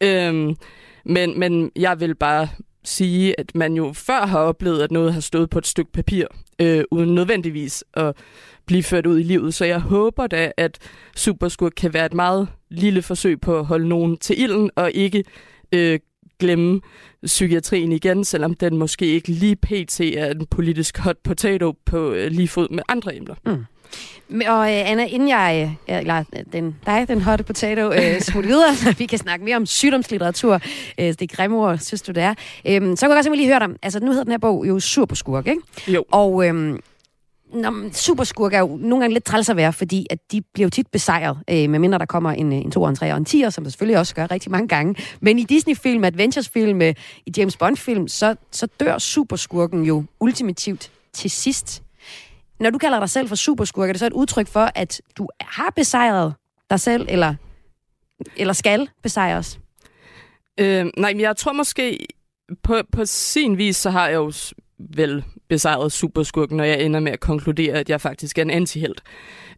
[0.00, 0.54] Øh,
[1.04, 2.48] men, men jeg vil bare
[2.84, 6.26] sige, at man jo før har oplevet, at noget har stået på et stykke papir,
[6.58, 8.16] øh, uden nødvendigvis at
[8.66, 9.54] blive ført ud i livet.
[9.54, 10.78] Så jeg håber da, at
[11.16, 15.24] Superskurk kan være et meget lille forsøg på at holde nogen til ilden, og ikke
[15.72, 15.98] øh,
[16.38, 16.80] glemme
[17.26, 20.00] psykiatrien igen, selvom den måske ikke lige pt.
[20.00, 23.34] er en politisk hot potato på øh, lige fod med andre emner.
[23.46, 23.64] Mm.
[24.46, 28.76] Og øh, Anna, inden jeg, øh, eller den, dig, den hotte potato, øh, smutter videre,
[28.76, 30.54] så vi kan snakke mere om sygdomslitteratur,
[31.00, 32.34] øh, det er grimme ord, synes du det er,
[32.66, 34.80] øh, så kan jeg godt lige høre dig, altså nu hedder den her bog jo
[34.80, 35.62] Superskurk, ikke?
[35.88, 36.04] Jo.
[36.10, 36.78] Og øh,
[37.52, 40.70] Nå, superskurk er jo nogle gange lidt træls at være, fordi at de bliver jo
[40.70, 43.50] tit besejret, øh, medmindre der kommer en, øh, en 2, en 3 og en 10,
[43.50, 44.94] som der selvfølgelig også gør rigtig mange gange.
[45.20, 46.94] Men i Disney-film, Adventures-film, øh,
[47.26, 51.82] i James Bond-film, så, så dør superskurken jo ultimativt til sidst.
[52.60, 55.28] Når du kalder dig selv for superskurk, er det så et udtryk for, at du
[55.40, 56.34] har besejret
[56.70, 57.34] dig selv, eller,
[58.36, 59.60] eller skal besejres?
[60.60, 62.06] Øh, nej, men jeg tror måske,
[62.62, 64.32] på, på sin vis, så har jeg jo
[64.78, 69.02] vel besejret superskurken, når jeg ender med at konkludere, at jeg faktisk er en antihelt.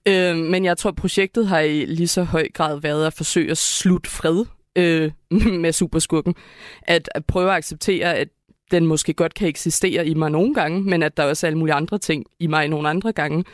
[0.09, 3.59] Øh, men jeg tror, projektet har i lige så høj grad været at forsøge at
[3.59, 4.44] slutte fred
[4.76, 5.12] øh,
[5.62, 6.35] med superskurken.
[6.83, 8.28] At, at prøve at acceptere, at
[8.70, 11.59] den måske godt kan eksistere i mig nogle gange, men at der også er alle
[11.59, 13.44] mulige andre ting i mig nogle andre gange.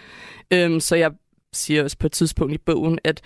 [0.51, 1.11] Øhm, så jeg
[1.53, 3.21] siger også på et tidspunkt i bogen, at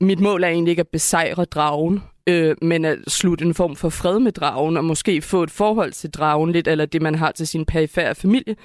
[0.00, 3.88] mit mål er egentlig ikke at besejre dragen, øh, men at slutte en form for
[3.88, 7.32] fred med dragen, og måske få et forhold til dragen lidt, eller det man har
[7.32, 8.56] til sin perifære familie,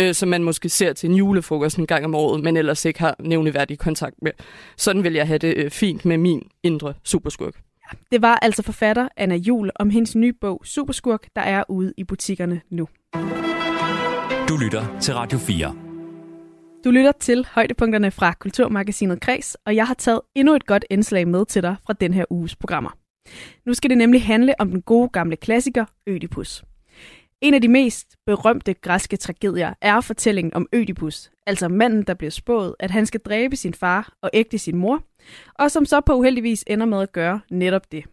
[0.00, 3.00] øh, som man måske ser til en julefrokost en gang om året, men ellers ikke
[3.00, 4.32] har nævneværdig kontakt med.
[4.76, 7.54] Sådan vil jeg have det øh, fint med min indre superskurk.
[8.12, 12.04] Det var altså forfatter Anna Jul om hendes nye bog Superskurk, der er ude i
[12.04, 12.88] butikkerne nu.
[14.48, 15.74] Du lytter til Radio 4.
[16.84, 21.28] Du lytter til højdepunkterne fra Kulturmagasinet Kreds, og jeg har taget endnu et godt indslag
[21.28, 22.90] med til dig fra den her uges programmer.
[23.64, 26.64] Nu skal det nemlig handle om den gode gamle klassiker Ødipus.
[27.40, 32.30] En af de mest berømte græske tragedier er fortællingen om Ødipus, altså manden, der bliver
[32.30, 35.04] spået, at han skal dræbe sin far og ægte sin mor,
[35.54, 38.04] og som så på uheldigvis ender med at gøre netop det.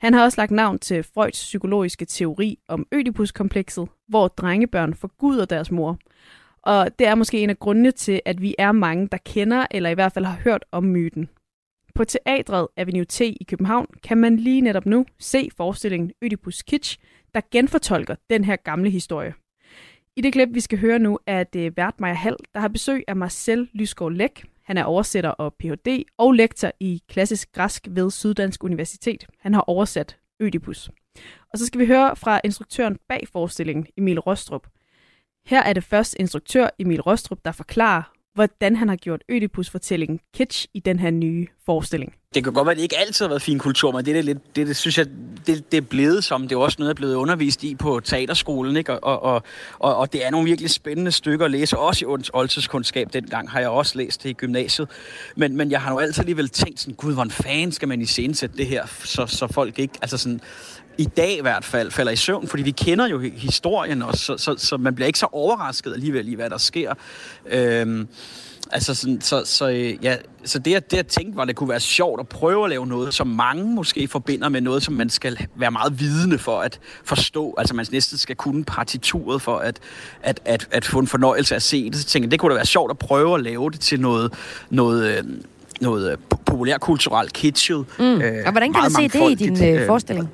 [0.00, 5.70] Han har også lagt navn til Freuds psykologiske teori om Ødipus-komplekset, hvor drengebørn forguder deres
[5.70, 5.98] mor,
[6.62, 9.90] og det er måske en af grundene til, at vi er mange, der kender eller
[9.90, 11.28] i hvert fald har hørt om myten.
[11.94, 16.98] På teatret Avenue T i København kan man lige netop nu se forestillingen Ødipus Kitsch,
[17.34, 19.34] der genfortolker den her gamle historie.
[20.16, 23.04] I det klip, vi skal høre nu, er det vært Maja Hall, der har besøg
[23.08, 24.44] af Marcel Lysgaard Læk.
[24.62, 26.04] Han er oversætter og Ph.D.
[26.18, 29.26] og lektor i klassisk græsk ved Syddansk Universitet.
[29.38, 30.90] Han har oversat Ødipus.
[31.52, 34.66] Og så skal vi høre fra instruktøren bag forestillingen, Emil Rostrup.
[35.46, 38.02] Her er det først instruktør Emil Rostrup, der forklarer,
[38.34, 42.14] hvordan han har gjort Ødipus-fortællingen kitsch i den her nye forestilling.
[42.34, 44.14] Det kan godt være, at det ikke altid har været fin kultur, men det, er
[44.14, 45.06] det, lidt, det, det synes jeg,
[45.46, 46.42] det, det er blevet som.
[46.42, 49.04] Det er også noget, jeg er blevet undervist i på teaterskolen, ikke?
[49.04, 49.42] Og, og,
[49.78, 53.12] og, og det er nogle virkelig spændende stykker at læse, også i oldtidskundskab.
[53.12, 54.88] Dengang har jeg også læst det i gymnasiet.
[55.36, 58.06] Men, men jeg har jo altid alligevel tænkt sådan, gud, hvor fanden skal man i
[58.06, 60.40] sætte det her, så, så folk ikke, altså sådan,
[60.98, 64.36] i dag i hvert fald falder i søvn, fordi vi kender jo historien også, så,
[64.38, 66.94] så, så man bliver ikke så overrasket alligevel i, hvad der sker.
[67.46, 68.08] Øhm,
[68.72, 69.66] altså sådan, så, så,
[70.02, 72.64] ja, så det, jeg, det jeg tænkte var, at det kunne være sjovt at prøve
[72.64, 76.38] at lave noget, som mange måske forbinder med noget, som man skal være meget vidende
[76.38, 77.54] for at forstå.
[77.58, 79.78] Altså man næsten skal kunne partituret for at,
[80.22, 81.96] at, at, at få en fornøjelse af at se det.
[81.96, 84.32] Så tænkte jeg, det kunne da være sjovt at prøve at lave det til noget,
[84.70, 85.24] noget, øh,
[85.80, 87.84] noget populærkulturelt kitschet.
[87.98, 88.04] Mm.
[88.04, 90.30] Øh, og hvordan kan du se det i din øh, forestilling?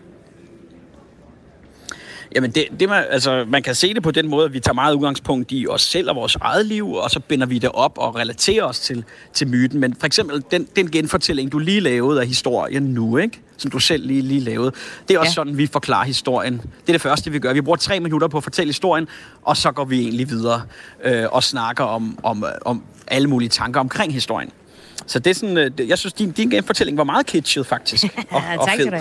[2.39, 4.75] Jamen, det, det man, altså, man kan se det på den måde, at vi tager
[4.75, 7.99] meget udgangspunkt i os selv og vores eget liv, og så binder vi det op
[7.99, 9.81] og relaterer os til, til myten.
[9.81, 13.41] Men for eksempel den, den genfortælling, du lige lavede af historien nu, ikke?
[13.57, 14.73] som du selv lige, lige lavede,
[15.09, 15.35] det er også ja.
[15.35, 16.55] sådan, vi forklarer historien.
[16.55, 17.53] Det er det første, vi gør.
[17.53, 19.09] Vi bruger tre minutter på at fortælle historien,
[19.43, 20.63] og så går vi egentlig videre
[21.05, 24.51] øh, og snakker om, om, om alle mulige tanker omkring historien.
[25.07, 28.05] Så det er sådan, øh, jeg synes, din, din genfortælling var meget kitschet, faktisk.
[28.31, 28.97] Og, tak og skal du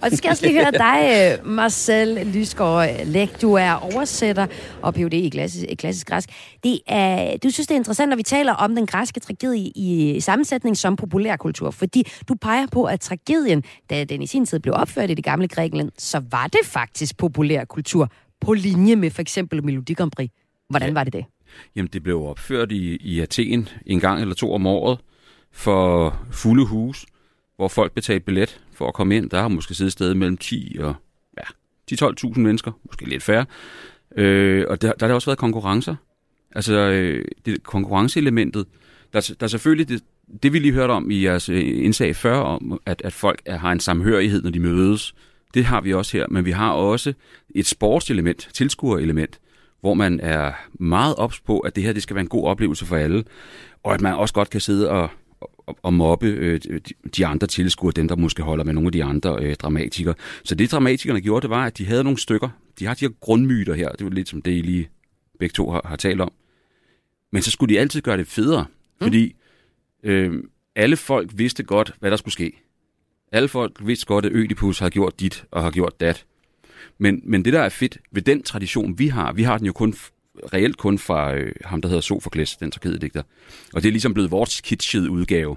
[0.00, 3.42] Og så skal jeg også lige høre dig, øh, Marcel Lysgaard Læk.
[3.42, 4.46] Du er oversætter
[4.82, 5.12] og Ph.D.
[5.12, 6.28] i klassisk, klassisk græsk.
[6.64, 10.20] Det er, du synes, det er interessant, når vi taler om den græske tragedie i
[10.20, 14.74] sammensætning som populærkultur, fordi du peger på, at tragedien, da den i sin tid blev
[14.74, 18.08] opført i det gamle Grækenland, så var det faktisk populærkultur
[18.40, 20.30] på linje med for eksempel Melodi Grand Prix.
[20.70, 21.24] Hvordan var det det?
[21.76, 24.98] Jamen, det blev opført i, i Athen en gang eller to om året
[25.52, 27.06] for fulde hus,
[27.56, 29.30] hvor folk betalte billet for at komme ind.
[29.30, 30.94] Der har måske siddet sted mellem 10 og
[31.38, 31.44] ja,
[31.92, 33.46] 10-12.000 mennesker, måske lidt færre.
[34.16, 35.94] Øh, og der, der har der også været konkurrencer.
[36.54, 38.66] Altså, øh, det konkurrenceelementet,
[39.12, 40.02] der, der er selvfølgelig det,
[40.42, 43.58] det, vi lige hørte om i jeres øh, indsag før, om at, at folk er,
[43.58, 45.14] har en samhørighed, når de mødes.
[45.54, 47.12] Det har vi også her, men vi har også
[47.54, 49.40] et sportselement, tilskuerelement,
[49.82, 52.86] hvor man er meget ops på, at det her det skal være en god oplevelse
[52.86, 53.24] for alle,
[53.82, 56.60] og at man også godt kan sidde og, og, og mobbe øh,
[57.16, 60.14] de- andre tilskuere, dem der måske holder med nogle af de andre øh, dramatikere.
[60.44, 62.48] Så det dramatikerne gjorde, det var, at de havde nogle stykker.
[62.78, 64.88] De har de her grundmyter her, det var lidt som det, I lige
[65.38, 66.32] begge to har, har talt om.
[67.32, 69.04] Men så skulle de altid gøre det federe, mm.
[69.04, 69.34] fordi
[70.02, 70.44] øh,
[70.76, 72.62] alle folk vidste godt, hvad der skulle ske.
[73.32, 76.26] Alle folk vidste godt, at Ødipus har gjort dit og har gjort dat.
[77.02, 79.72] Men, men det, der er fedt ved den tradition, vi har, vi har den jo
[79.72, 79.94] kun
[80.52, 83.22] reelt kun fra øh, ham, der hedder Sofokles, den tragediedigter.
[83.74, 85.56] Og det er ligesom blevet vores kitschede udgave.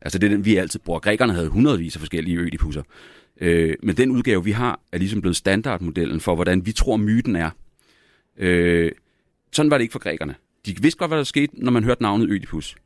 [0.00, 0.98] Altså det er den, vi altid bruger.
[1.00, 2.82] Grækerne havde hundredvis af forskellige ødipusser.
[3.40, 7.36] Øh, men den udgave, vi har, er ligesom blevet standardmodellen for, hvordan vi tror, myten
[7.36, 7.50] er.
[8.38, 8.92] Øh,
[9.52, 10.34] sådan var det ikke for grækerne.
[10.66, 12.76] De vidste godt, hvad der skete, når man hørte navnet Ødipus.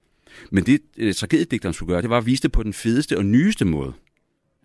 [0.51, 3.25] Men det, øh, tragediedigteren skulle gøre, det var at vise det på den fedeste og
[3.25, 3.93] nyeste måde.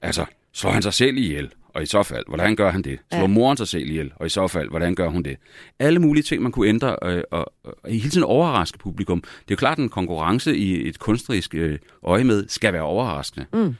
[0.01, 1.51] Altså, slår han sig selv ihjel?
[1.75, 2.99] Og i så fald, hvordan gør han det?
[3.11, 3.27] Slår ja.
[3.27, 4.11] moren sig selv ihjel?
[4.15, 5.37] Og i så fald, hvordan gør hun det?
[5.79, 9.21] Alle mulige ting, man kunne ændre, øh, og, og, og hele tiden overraske publikum.
[9.21, 12.81] Det er jo klart, at en konkurrence i et kunstnerisk øh, øje med skal være
[12.81, 13.45] overraskende.
[13.53, 13.75] Mm.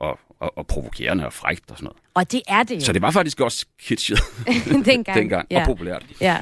[0.00, 1.98] Og, og, og provokerende og frægt og sådan noget.
[2.14, 2.80] Og det er det jo.
[2.80, 4.18] Så det var faktisk også kitschet
[4.84, 5.18] dengang.
[5.20, 5.60] dengang ja.
[5.60, 6.06] og populært.
[6.20, 6.40] Ja.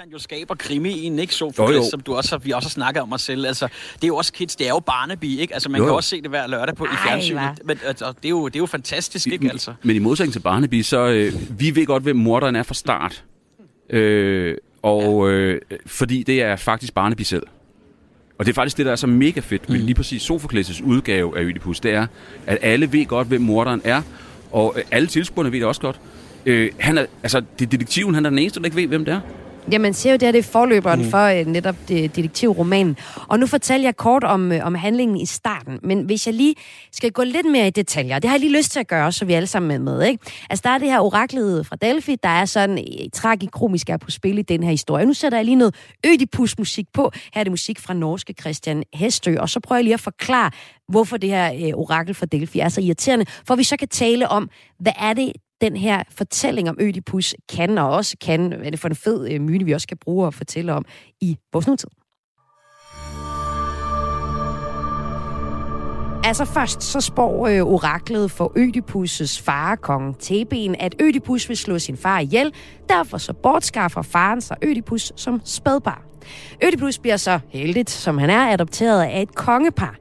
[0.00, 1.30] Han jo skaber krimi i en, ikke?
[1.30, 1.90] Jo, Sofokles, jo.
[1.90, 3.46] som du også vi også har snakket om os selv.
[3.46, 5.54] Altså, det er jo også kids, det er jo Barnaby, ikke?
[5.54, 5.96] Altså, man Jo, kan jo.
[5.96, 7.40] også se det hver lørdag på i Ej, fjernsynet.
[7.40, 7.54] hva?
[7.64, 9.48] Men altså, det, er jo, det er jo fantastisk, ikke?
[9.50, 9.74] Altså.
[9.82, 13.24] Men i modsætning til Barnaby, så øh, vi ved godt, hvem morderen er fra start.
[13.90, 17.42] Øh, og øh, fordi det er faktisk Barnaby selv.
[18.38, 21.38] Og det er faktisk det, der er så mega fedt med lige præcis Sofokles' udgave
[21.38, 22.06] af Ødipus, det er,
[22.46, 24.02] at alle ved godt, hvem morderen er,
[24.52, 26.00] og øh, alle tilskuerne ved det også godt.
[26.46, 29.04] Øh, han er, altså, det er detektiven, han er den eneste, der ikke ved, hvem
[29.04, 29.20] det er.
[29.72, 31.10] Ja, man ser jo, det er det er forløberen mm.
[31.10, 32.96] for uh, netop det, detektivromanen.
[33.28, 36.54] Og nu fortæller jeg kort om, uh, om handlingen i starten, men hvis jeg lige
[36.92, 39.24] skal gå lidt mere i detaljer, det har jeg lige lyst til at gøre, så
[39.24, 40.24] vi alle sammen er med, ikke?
[40.50, 44.10] Altså, der er det her oraklet fra Delphi, der er sådan uh, tragikromisk er på
[44.10, 45.06] spil i den her historie.
[45.06, 45.74] Nu sætter jeg lige noget
[46.06, 47.10] Ødipus-musik på.
[47.34, 50.50] Her er det musik fra norske Christian Hestø, og så prøver jeg lige at forklare,
[50.88, 54.28] hvorfor det her uh, orakel fra Delphi er så irriterende, for vi så kan tale
[54.28, 54.48] om,
[54.80, 58.80] hvad er det, den her fortælling om Ødipus kan, og også kan, hvad er det
[58.80, 60.84] for en fed øh, myte, vi også kan bruge og fortælle om
[61.20, 61.88] i vores nutid.
[66.24, 71.78] Altså først så spår øh, oraklet for Ødipus' far, kongen Theben, at Ødipus vil slå
[71.78, 72.52] sin far ihjel.
[72.88, 76.02] Derfor så bortskaffer faren sig Ødipus som spædbar.
[76.64, 79.96] Ødipus bliver så heldigt, som han er, adopteret af et kongepar.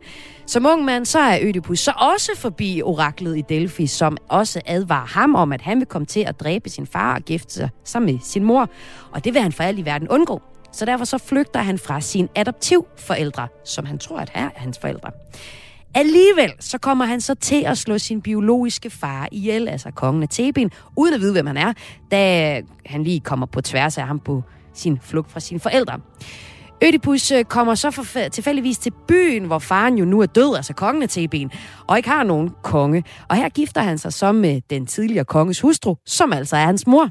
[0.48, 5.06] Som ung mand, så er Ødipus så også forbi oraklet i Delphi, som også advarer
[5.06, 8.14] ham om, at han vil komme til at dræbe sin far og gifte sig sammen
[8.14, 8.70] med sin mor.
[9.12, 10.42] Og det vil han for alt i verden undgå.
[10.72, 15.12] Så derfor så flygter han fra sine adoptivforældre, som han tror, at er hans forældre.
[15.94, 20.30] Alligevel så kommer han så til at slå sin biologiske far ihjel, altså kongen af
[20.30, 21.74] Theben, uden at vide, hvem han er,
[22.12, 26.00] da han lige kommer på tværs af ham på sin flugt fra sine forældre.
[26.84, 30.74] Ødipus øh, kommer så for, tilfældigvis til byen, hvor faren jo nu er død, altså
[30.74, 31.52] kongen af Theben,
[31.88, 33.04] og ikke har nogen konge.
[33.30, 36.88] Og her gifter han sig så med den tidligere konges hustru, som altså er hans
[36.88, 37.10] mor.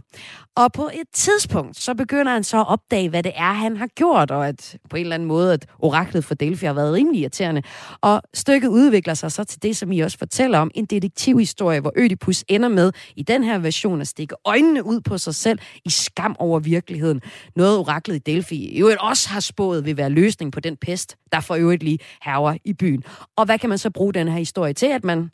[0.57, 3.87] Og på et tidspunkt, så begynder han så at opdage, hvad det er, han har
[3.87, 7.21] gjort, og at på en eller anden måde, at oraklet for Delphi har været rimelig
[7.21, 7.63] irriterende.
[8.01, 11.93] Og stykket udvikler sig så til det, som I også fortæller om, en detektivhistorie, hvor
[11.97, 15.91] Ødipus ender med i den her version at stikke øjnene ud på sig selv i
[15.91, 17.21] skam over virkeligheden.
[17.57, 21.17] Noget oraklet i Delphi i øvrigt også har spået vil være løsning på den pest,
[21.33, 23.03] der for øvrigt lige herrer i byen.
[23.37, 25.31] Og hvad kan man så bruge den her historie til, at man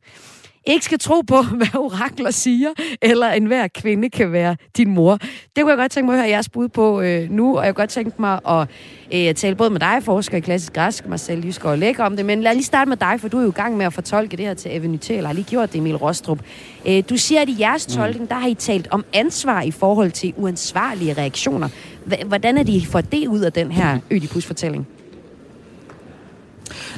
[0.66, 2.68] ikke skal tro på, hvad orakler siger,
[3.02, 5.18] eller enhver kvinde kan være din mor.
[5.56, 7.74] Det kunne jeg godt tænke mig at høre jeres bud på øh, nu, og jeg
[7.74, 8.68] kunne godt tænke mig at
[9.12, 12.42] øh, tale både med dig, forsker i klassisk græsk, Marcel Lysgaard Lækker om det, men
[12.42, 14.46] lad lige starte med dig, for du er jo i gang med at fortolke det
[14.46, 16.38] her til Evenyté, eller har lige gjort det, Emil Rostrup.
[16.86, 20.10] Øh, du siger, at i jeres tolkning, der har I talt om ansvar i forhold
[20.10, 21.68] til uansvarlige reaktioner.
[22.06, 24.88] H- hvordan er de for det ud af den her Ødipus-fortælling?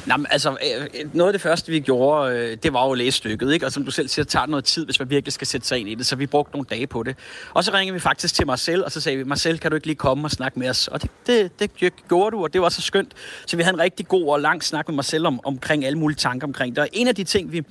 [0.05, 2.91] Nå, men, altså, øh, øh, noget af det første, vi gjorde, øh, det var jo
[2.91, 3.65] at læse stykket, ikke?
[3.65, 5.79] Og som du selv siger, tager det noget tid, hvis man virkelig skal sætte sig
[5.79, 7.15] ind i det, så vi brugte nogle dage på det.
[7.53, 9.87] Og så ringede vi faktisk til Marcel, og så sagde vi, Marcel, kan du ikke
[9.87, 10.87] lige komme og snakke med os?
[10.87, 13.11] Og det, det, det gjorde du, og det var så skønt.
[13.45, 16.17] Så vi havde en rigtig god og lang snak med Marcel om, omkring alle mulige
[16.17, 16.81] tanker omkring det.
[16.81, 17.63] Og en af de ting, vi,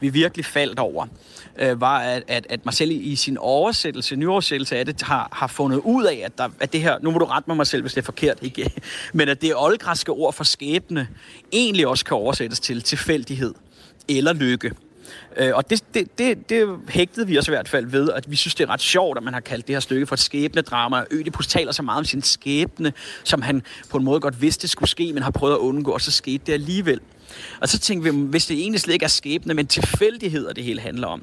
[0.00, 1.06] vi virkelig faldt over,
[1.58, 5.80] øh, var, at, at, at Marcel i sin oversættelse, nyoversættelse af det, har, har fundet
[5.84, 7.94] ud af, at, der, at det her, nu må du rette mig mig selv, hvis
[7.94, 8.70] det er forkert, ikke?
[9.12, 11.08] men at det oldgræske ord for skæbne
[11.52, 13.54] egentlig også kan oversættes til tilfældighed
[14.08, 14.72] eller lykke.
[15.36, 18.36] Øh, og det, det, det, det hægtede vi os i hvert fald ved, at vi
[18.36, 21.04] synes, det er ret sjovt, at man har kaldt det her stykke for et skæbnedrama.
[21.10, 22.92] Ødipus taler så meget om sin skæbne,
[23.24, 26.00] som han på en måde godt vidste skulle ske, men har prøvet at undgå, og
[26.00, 27.00] så skete det alligevel.
[27.60, 30.80] Og så tænkte vi, hvis det egentlig slet ikke er skæbne, men tilfældigheder, det hele
[30.80, 31.22] handler om,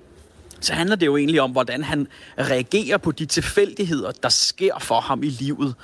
[0.60, 2.08] så handler det jo egentlig om, hvordan han
[2.39, 5.76] reagerer på de tilfældigheder, der sker for ham i livet.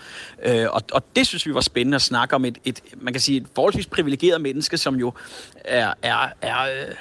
[0.43, 3.21] Øh, og, og det synes vi var spændende at snakke om et, et man kan
[3.21, 5.13] sige, et forholdsvis privilegeret menneske, som jo
[5.55, 6.95] er, er, er øh,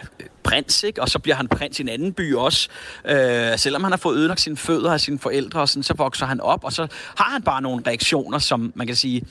[0.45, 1.03] prins, ikke?
[1.03, 2.69] og så bliver han prins i en anden by også.
[3.05, 6.27] Øh, selvom han har fået ødelagt sine fødder af sine forældre, og sådan, så vokser
[6.27, 6.87] han op, og så
[7.17, 9.23] har han bare nogle reaktioner, som man kan sige,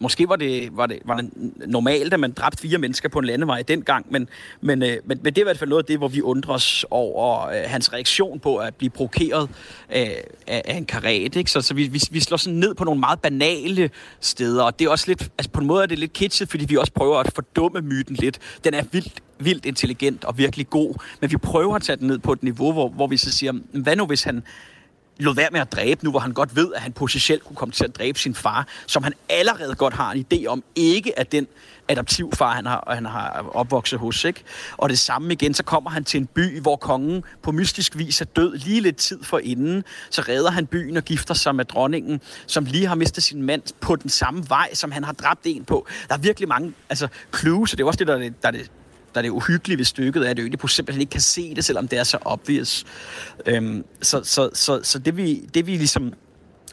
[0.00, 1.30] måske var det, var det, var det
[1.66, 4.28] normalt, at man dræbte fire mennesker på en landevej dengang, men,
[4.60, 6.54] men, øh, men, men det er i hvert fald noget af det, hvor vi undrer
[6.54, 9.50] os over øh, hans reaktion på at blive provokeret
[9.96, 10.06] øh,
[10.46, 11.36] af, af en karat.
[11.36, 11.50] Ikke?
[11.50, 13.90] Så, så vi, vi, vi slår sådan ned på nogle meget banale
[14.20, 16.64] steder, og det er også lidt, altså på en måde er det lidt kitschet, fordi
[16.64, 18.38] vi også prøver at fordumme myten lidt.
[18.64, 22.18] Den er vildt vildt intelligent og virkelig god, men vi prøver at tage den ned
[22.18, 24.42] på et niveau, hvor, hvor vi så siger, hvad nu hvis han
[25.20, 27.72] lod være med at dræbe nu, hvor han godt ved, at han potentielt kunne komme
[27.72, 31.22] til at dræbe sin far, som han allerede godt har en idé om, ikke er
[31.22, 31.46] den
[31.88, 34.24] adoptivfar, han har, han har opvokset hos.
[34.24, 34.42] Ikke?
[34.76, 38.20] Og det samme igen, så kommer han til en by, hvor kongen på mystisk vis
[38.20, 39.84] er død lige lidt tid for inden.
[40.10, 43.62] Så redder han byen og gifter sig med dronningen, som lige har mistet sin mand
[43.80, 45.86] på den samme vej, som han har dræbt en på.
[46.08, 48.48] Der er virkelig mange altså, clues, og det er også det, der er det, der
[48.48, 48.70] er det
[49.14, 51.88] der er det uhyggelige ved stykket, er, at Ødipus simpelthen ikke kan se det, selvom
[51.88, 52.84] det er så obvious.
[53.46, 56.12] Øhm, så, så, så, så det, vi, det vi ligesom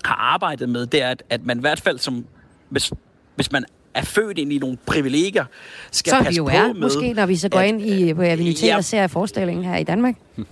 [0.05, 2.25] har arbejdet med, det er, at, at man i hvert fald som,
[2.69, 2.91] hvis,
[3.35, 5.45] hvis man er født ind i nogle privilegier,
[5.91, 6.73] skal Så vi passe jo på er, med...
[6.75, 8.75] måske, når vi så går at- ind i på Avinitet Ja.
[8.77, 10.15] og ser forestillingen her i Danmark.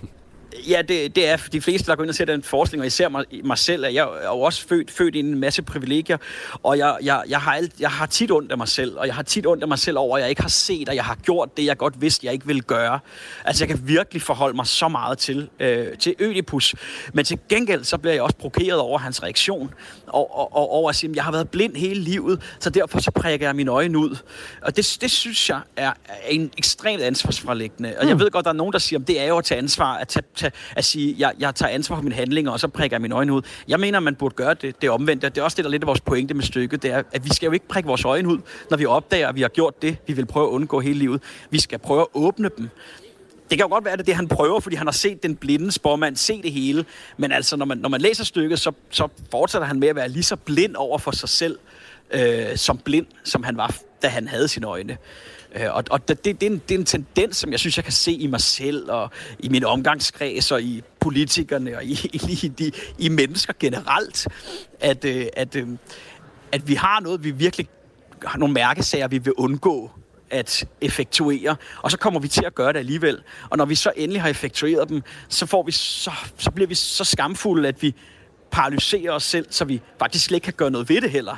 [0.68, 3.08] Ja, det, det er de fleste, der går ind og ser den forskning, og især
[3.08, 6.16] mig, mig selv, at jeg er jo også født, født i en masse privilegier,
[6.62, 9.14] og jeg, jeg, jeg, har alt, jeg har tit ondt af mig selv, og jeg
[9.14, 11.14] har tit ondt af mig selv over, at jeg ikke har set, at jeg har
[11.14, 12.98] gjort det, jeg godt vidste, jeg ikke ville gøre.
[13.44, 16.74] Altså, jeg kan virkelig forholde mig så meget til, øh, til Ødipus,
[17.12, 19.74] men til gengæld, så bliver jeg også provokeret over hans reaktion,
[20.06, 22.98] og, og, og over at sige, at jeg har været blind hele livet, så derfor
[22.98, 24.16] så prikker jeg mine øjne ud.
[24.62, 27.94] Og det, det synes jeg er, er en ekstremt ansvarsfralæggende.
[28.00, 29.58] Og jeg ved godt, der er nogen, der siger, at det er jo at tage
[29.58, 30.45] ansvar, at, tage, tage,
[30.76, 33.32] at sige, jeg, jeg tager ansvar for mine handlinger, og så prikker jeg mine øjne
[33.32, 33.42] ud.
[33.68, 35.28] Jeg mener, man burde gøre det, det omvendte.
[35.28, 36.82] Det er også det, der er lidt af vores pointe med stykket.
[36.82, 38.38] Det er, at vi skal jo ikke prikke vores øjne ud,
[38.70, 41.22] når vi opdager, at vi har gjort det, vi vil prøve at undgå hele livet.
[41.50, 42.68] Vi skal prøve at åbne dem.
[43.50, 45.22] Det kan jo godt være, at det er det, han prøver, fordi han har set
[45.22, 46.84] den blinde spormand se det hele.
[47.16, 50.08] Men altså, når man, når man læser stykket, så, så fortsætter han med at være
[50.08, 51.58] lige så blind over for sig selv,
[52.10, 54.96] øh, som blind, som han var, da han havde sine øjne.
[55.56, 57.84] Øh, og og det, det, er en, det er en tendens, som jeg synes, jeg
[57.84, 62.38] kan se i mig selv, og i min omgangskreds, og i politikerne, og i, i,
[62.42, 64.28] i, de, i mennesker generelt,
[64.80, 65.68] at, øh, at, øh,
[66.52, 67.68] at vi har noget, vi virkelig
[68.26, 69.90] har nogle mærkesager, vi vil undgå
[70.30, 73.22] at effektuere, og så kommer vi til at gøre det alligevel.
[73.50, 76.74] Og når vi så endelig har effektueret dem, så, får vi så, så bliver vi
[76.74, 77.94] så skamfulde, at vi
[78.50, 81.36] paralyserer os selv, så vi faktisk slet ikke kan gøre noget ved det heller.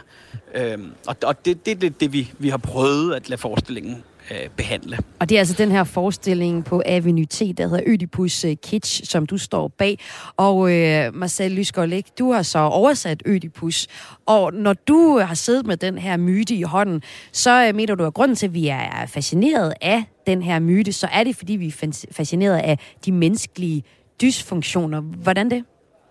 [0.54, 4.02] Øhm, og og det er det, det, det, vi, vi har prøvet at lade forestillingen
[4.30, 4.98] øh, behandle.
[5.20, 9.10] Og det er altså den her forestilling på Avenue T, der hedder Ødipus øh, Kitsch,
[9.10, 9.98] som du står bag.
[10.36, 11.88] Og øh, Marcel Lysgård
[12.18, 13.86] du har så oversat Ødipus.
[14.26, 17.02] Og når du har siddet med den her myte i hånden,
[17.32, 20.92] så øh, mener du, at grunden til, at vi er fascineret af den her myte,
[20.92, 23.82] så er det, fordi vi er fascineret af de menneskelige
[24.20, 25.00] dysfunktioner.
[25.00, 25.64] Hvordan det?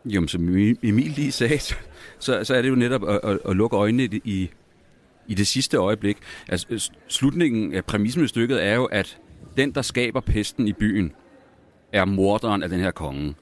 [0.08, 0.50] Jo, som
[0.84, 1.60] Emil lige sagde,
[2.20, 4.50] så, så er det jo netop at, at, at lukke øjnene i,
[5.28, 6.18] i, det sidste øjeblik.
[6.48, 9.18] Altså, slutningen af præmissen med stykket er jo, at
[9.58, 11.12] den, der skaber pesten i byen,
[11.94, 13.36] er morderen af den her konge.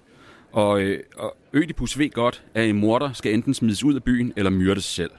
[0.51, 4.33] Og, øh, og Ødipus ved godt, at en morder skal enten smides ud af byen
[4.35, 5.11] eller myrdes selv.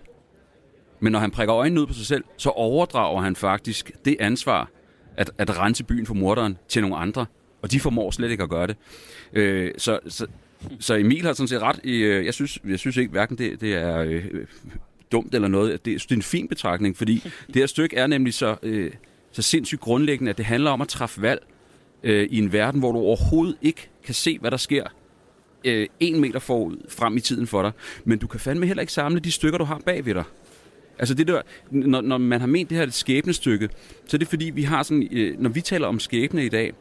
[1.01, 4.70] Men når han prikker øjnene ud på sig selv, så overdrager han faktisk det ansvar
[5.16, 7.26] at, at rense byen for morderen til nogle andre.
[7.62, 8.76] Og de formår slet ikke at gøre det.
[9.32, 10.26] Øh, så, så,
[10.81, 11.81] så Emil har sådan set ret.
[11.85, 14.25] I, øh, jeg, synes, jeg synes ikke, hverken det, det er øh,
[15.13, 15.85] dumt eller noget.
[15.85, 18.91] Det, det er en fin betragtning, fordi det her stykke er nemlig så, øh,
[19.33, 21.47] så sindssygt grundlæggende, at det handler om at træffe valg
[22.03, 24.85] øh, i en verden, hvor du overhovedet ikke kan se, hvad der sker
[25.65, 27.73] øh, en meter forud frem i tiden for dig.
[28.05, 30.25] Men du kan fandme heller ikke samle de stykker, du har bag ved dig.
[30.99, 33.69] Altså det der, når, når man har ment det her skæbnestykke,
[34.07, 36.73] så er det fordi, vi har sådan, øh, når vi taler om skæbne i dag,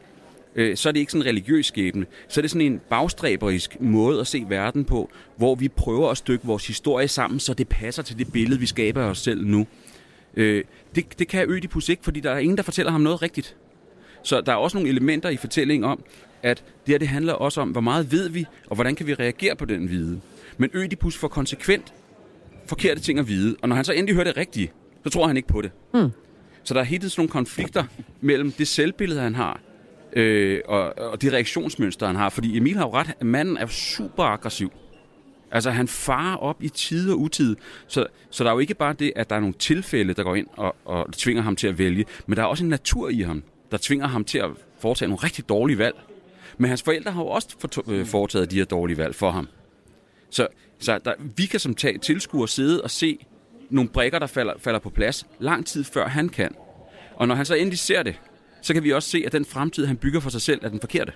[0.56, 2.06] øh, så er det ikke sådan en religiøs skæbne.
[2.28, 6.16] Så er det sådan en bagstræberisk måde at se verden på, hvor vi prøver at
[6.16, 9.46] stykke vores historie sammen, så det passer til det billede, vi skaber af os selv
[9.46, 9.66] nu.
[10.36, 13.56] Øh, det, det kan Ødipus ikke, fordi der er ingen, der fortæller ham noget rigtigt.
[14.22, 16.02] Så der er også nogle elementer i fortællingen om,
[16.42, 19.14] at det her det handler også om, hvor meget ved vi, og hvordan kan vi
[19.14, 20.22] reagere på den viden.
[20.58, 21.92] Men Ødipus får konsekvent
[22.66, 24.72] forkerte ting at vide, og når han så endelig hører det rigtige,
[25.04, 25.70] så tror han ikke på det.
[25.92, 26.10] Hmm.
[26.62, 27.84] Så der er tiden sådan nogle konflikter
[28.20, 29.60] mellem det selvbillede, han har,
[30.16, 32.28] øh, og, og det reaktionsmønster, han har.
[32.28, 34.72] Fordi Emil har jo ret, manden er super aggressiv.
[35.50, 37.56] Altså, han farer op i tid og utid.
[37.86, 40.34] Så, så der er jo ikke bare det, at der er nogle tilfælde, der går
[40.34, 43.20] ind og, og tvinger ham til at vælge, men der er også en natur i
[43.20, 45.96] ham, der tvinger ham til at foretage nogle rigtig dårlige valg.
[46.58, 49.48] Men hans forældre har jo også øh, foretaget de her dårlige valg for ham.
[50.30, 50.48] Så,
[50.78, 53.26] så der, vi kan som tag, tilskuer sidde og se
[53.70, 56.54] nogle brækker, der falder, falder på plads lang tid før han kan.
[57.14, 58.20] Og når han så endelig ser det,
[58.66, 60.80] så kan vi også se, at den fremtid, han bygger for sig selv, er den
[60.80, 61.12] forkerte.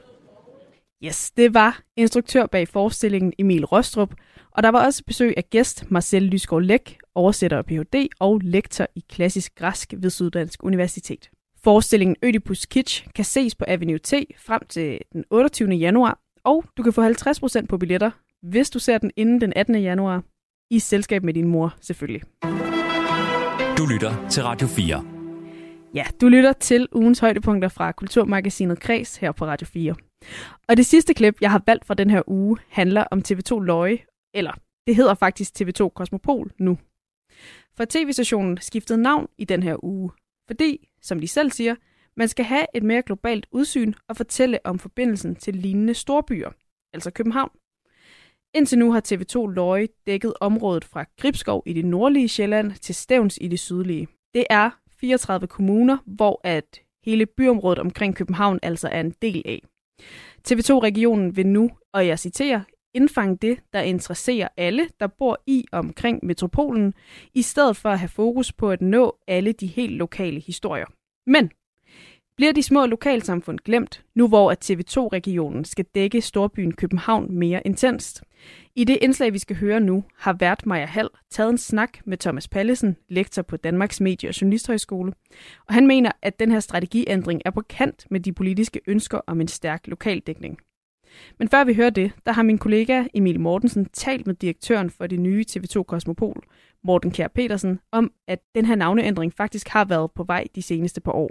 [1.04, 4.14] Yes, det var instruktør bag forestillingen Emil Rostrup,
[4.50, 8.08] og der var også besøg af gæst Marcel Lysgaard Læk, oversætter og Ph.D.
[8.20, 11.30] og lektor i klassisk græsk ved Syddansk Universitet.
[11.64, 15.70] Forestillingen Ødipus Kitsch kan ses på Avenue T frem til den 28.
[15.70, 18.10] januar, og du kan få 50% på billetter,
[18.42, 19.82] hvis du ser den inden den 18.
[19.82, 20.22] januar,
[20.70, 22.22] i selskab med din mor selvfølgelig.
[23.78, 25.19] Du lytter til Radio 4.
[25.94, 29.94] Ja, du lytter til ugens højdepunkter fra Kulturmagasinet Kreds her på Radio 4.
[30.68, 33.98] Og det sidste klip, jeg har valgt fra den her uge, handler om TV2 Løje,
[34.34, 34.52] eller
[34.86, 36.78] det hedder faktisk TV2 Kosmopol nu.
[37.76, 40.10] For tv-stationen skiftede navn i den her uge,
[40.46, 41.74] fordi, som de selv siger,
[42.16, 46.50] man skal have et mere globalt udsyn og fortælle om forbindelsen til lignende storbyer,
[46.92, 47.50] altså København.
[48.54, 53.38] Indtil nu har TV2 Løje dækket området fra Gribskov i det nordlige Sjælland til Stævns
[53.40, 54.08] i det sydlige.
[54.34, 59.62] Det er 34 kommuner, hvor at hele byområdet omkring København altså er en del af.
[60.48, 62.60] TV2-regionen vil nu, og jeg citerer,
[62.94, 66.94] indfange det, der interesserer alle, der bor i og omkring metropolen,
[67.34, 70.86] i stedet for at have fokus på at nå alle de helt lokale historier.
[71.26, 71.50] Men
[72.36, 78.22] bliver de små lokalsamfund glemt, nu hvor at TV2-regionen skal dække storbyen København mere intenst?
[78.76, 82.18] I det indslag, vi skal høre nu, har vært Maja Hall taget en snak med
[82.18, 85.12] Thomas Pallesen, lektor på Danmarks Medie- og Journalisthøjskole.
[85.68, 89.40] Og han mener, at den her strategiændring er på kant med de politiske ønsker om
[89.40, 90.58] en stærk lokaldækning.
[91.38, 95.06] Men før vi hører det, der har min kollega Emil Mortensen talt med direktøren for
[95.06, 96.42] det nye TV2 Kosmopol,
[96.84, 101.00] Morten Kjær Petersen, om at den her navneændring faktisk har været på vej de seneste
[101.00, 101.30] par år.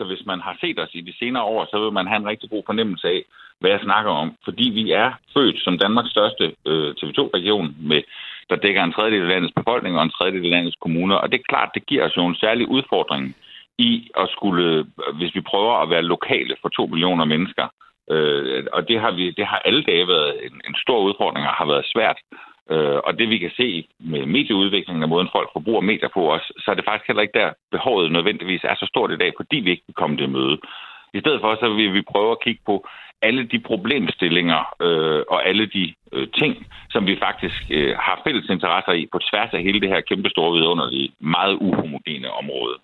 [0.00, 2.30] Så hvis man har set os i de senere år, så vil man have en
[2.32, 3.20] rigtig god fornemmelse af,
[3.60, 4.28] hvad jeg snakker om.
[4.44, 8.02] Fordi vi er født som Danmarks største øh, TV2-region, med,
[8.50, 11.16] der dækker en tredjedel af landets befolkning og en tredjedel af landets kommuner.
[11.16, 13.36] Og det er klart, det giver os jo en særlig udfordring
[13.78, 17.66] i at skulle, øh, hvis vi prøver at være lokale for to millioner mennesker.
[18.10, 21.54] Øh, og det har, vi, det har alle dage været en, en stor udfordring og
[21.54, 22.18] har været svært.
[22.70, 26.52] Øh, og det vi kan se med medieudviklingen og måden folk forbruger medier på os,
[26.58, 29.56] så er det faktisk heller ikke der behovet nødvendigvis er så stort i dag, fordi
[29.56, 30.58] vi ikke kan komme det møde.
[31.14, 32.86] I stedet for, så vil vi prøve at kigge på
[33.22, 38.48] alle de problemstillinger øh, og alle de øh, ting, som vi faktisk øh, har fælles
[38.48, 42.76] interesser i på tværs af hele det her kæmpe store vidunderlige, meget uhomogene område.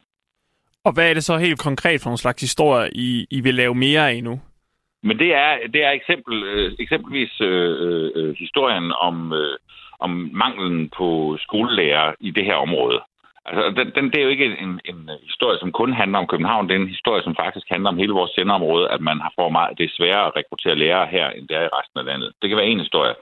[0.84, 3.74] Og hvad er det så helt konkret for en slags historie, I, I vil lave
[3.74, 4.40] mere af nu?
[5.08, 9.56] Men det er, det er eksempel, øh, eksempelvis øh, øh, historien om, øh,
[9.98, 13.00] om manglen på skolelærer i det her område.
[13.46, 16.68] Altså, den, den, det er jo ikke en, en historie, som kun handler om København.
[16.68, 19.48] Det er en historie, som faktisk handler om hele vores sendeområde, at man har for
[19.48, 22.32] meget, det er sværere at rekruttere lærere her, end det er i resten af landet.
[22.42, 23.14] Det kan være en historie.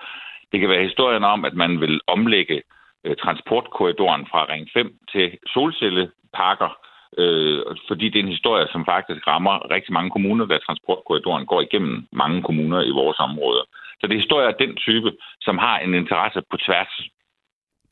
[0.52, 2.62] Det kan være historien om, at man vil omlægge
[3.04, 6.70] øh, transportkorridoren fra Ring 5 til solcelleparker,
[7.18, 11.60] øh, fordi det er en historie, som faktisk rammer rigtig mange kommuner, da transportkorridoren går
[11.60, 13.62] igennem mange kommuner i vores område.
[13.98, 15.10] Så det er historier af den type,
[15.40, 16.92] som har en interesse på tværs.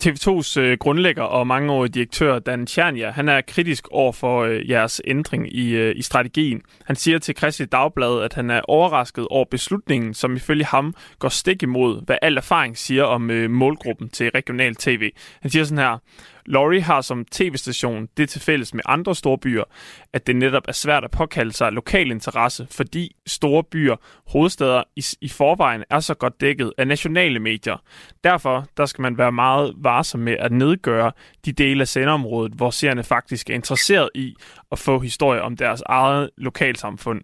[0.04, 5.02] TV2's øh, grundlægger og mangeårige direktør Dan Tjernia, han er kritisk over for øh, jeres
[5.04, 6.62] ændring i, øh, i strategien.
[6.86, 11.28] Han siger til Christi Dagblad, at han er overrasket over beslutningen, som ifølge ham går
[11.28, 15.10] stik imod, hvad al erfaring siger om øh, målgruppen til regional tv.
[15.42, 15.98] Han siger sådan her,
[16.46, 19.64] Laurie har som tv-station det til fælles med andre store byer,
[20.12, 25.04] at det netop er svært at påkalde sig lokal interesse, fordi store byer, hovedsteder i,
[25.20, 27.76] i forvejen er så godt dækket af nationale medier.
[28.24, 31.12] Derfor der skal man være meget varsom med at nedgøre
[31.44, 34.34] de dele af sendeområdet, hvor seerne faktisk er interesseret i
[34.72, 37.20] at få historier om deres eget lokalsamfund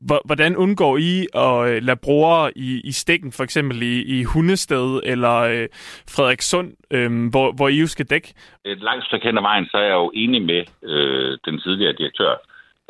[0.00, 5.00] hvordan undgår I at øh, lade brugere i, i stikken, for eksempel i, i Hundested
[5.04, 5.68] eller øh,
[6.14, 8.34] Frederikssund, øh, hvor, hvor I jo skal dække?
[8.64, 11.92] Et langt stykke hen ad vejen, så er jeg jo enig med øh, den tidligere
[11.92, 12.34] direktør.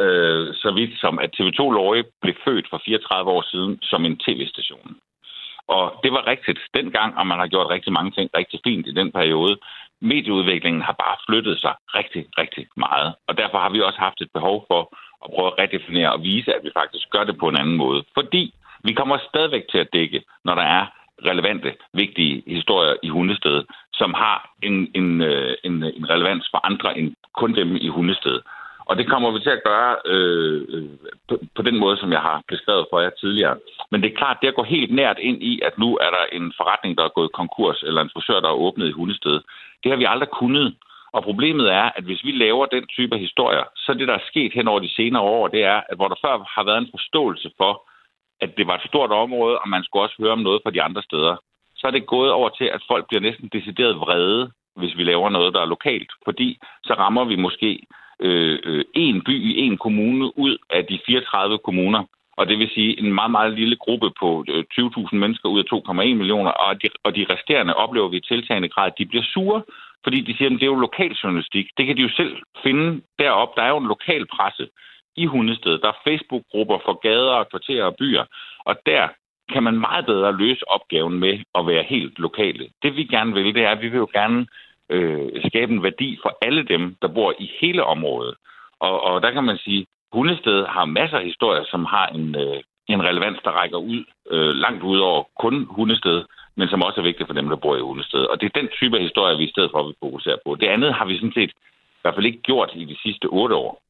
[0.01, 4.17] Øh, så vidt som, at TV2 Løje blev født for 34 år siden som en
[4.17, 4.97] tv-station.
[5.69, 8.95] Og det var rigtigt dengang, og man har gjort rigtig mange ting rigtig fint i
[9.01, 9.59] den periode.
[10.01, 13.15] Medieudviklingen har bare flyttet sig rigtig, rigtig meget.
[13.29, 14.83] Og derfor har vi også haft et behov for
[15.21, 18.05] og prøve at redefinere og vise, at vi faktisk gør det på en anden måde.
[18.15, 18.55] Fordi
[18.85, 20.87] vi kommer stadigvæk til at dække, når der er
[21.25, 26.99] relevante, vigtige historier i Hundested, som har en, en, øh, en, en relevans for andre
[26.99, 28.41] end kun dem i Hundested.
[28.89, 30.85] Og det kommer vi til at gøre øh,
[31.29, 33.57] på, på den måde, som jeg har beskrevet for jer tidligere.
[33.91, 36.25] Men det er klart, det at gå helt nært ind i, at nu er der
[36.33, 39.41] en forretning, der er gået konkurs, eller en frisør, der er åbnet i Hundested.
[39.83, 40.75] Det har vi aldrig kunnet.
[41.19, 44.29] Og problemet er, at hvis vi laver den type af historier, så det, der er
[44.31, 46.95] sket hen over de senere år, det er, at hvor der før har været en
[46.97, 47.73] forståelse for,
[48.41, 50.83] at det var et stort område, og man skulle også høre om noget fra de
[50.83, 51.37] andre steder.
[51.77, 55.29] Så er det gået over til, at folk bliver næsten decideret vrede, hvis vi laver
[55.31, 56.11] noget, der er lokalt.
[56.25, 57.71] Fordi så rammer vi måske
[58.21, 62.03] øh, øh, en by i en kommune ud af de 34 kommuner.
[62.37, 65.69] Og det vil sige en meget, meget lille gruppe på øh, 20.000 mennesker ud af
[65.75, 66.51] 2,1 millioner.
[66.51, 69.63] Og de, og de resterende oplever vi i tiltagende grad, at de bliver sure,
[70.05, 71.67] fordi de siger, at det er jo lokal journalistik.
[71.77, 73.57] Det kan de jo selv finde derop.
[73.57, 74.69] Der er jo en lokal presse
[75.17, 75.79] i Hundested.
[75.79, 78.25] Der er Facebook-grupper for gader og kvarterer og byer.
[78.65, 79.09] Og der
[79.53, 82.69] kan man meget bedre løse opgaven med at være helt lokale.
[82.83, 84.47] Det vi gerne vil, det er, at vi vil jo gerne
[84.91, 88.35] øh, skabe en værdi for alle dem, der bor i hele området.
[88.81, 92.63] Og, og der kan man sige, Hundested har masser af historier, som har en, øh,
[92.89, 96.25] en relevans, der rækker ud øh, langt ud over kun Hundested,
[96.59, 98.23] men som også er vigtigt for dem, der bor i Hundested.
[98.31, 100.55] Og det er den type af historie, vi i stedet for vil fokusere på.
[100.55, 101.51] Det andet har vi sådan set
[101.99, 103.83] i hvert fald ikke gjort i de sidste otte år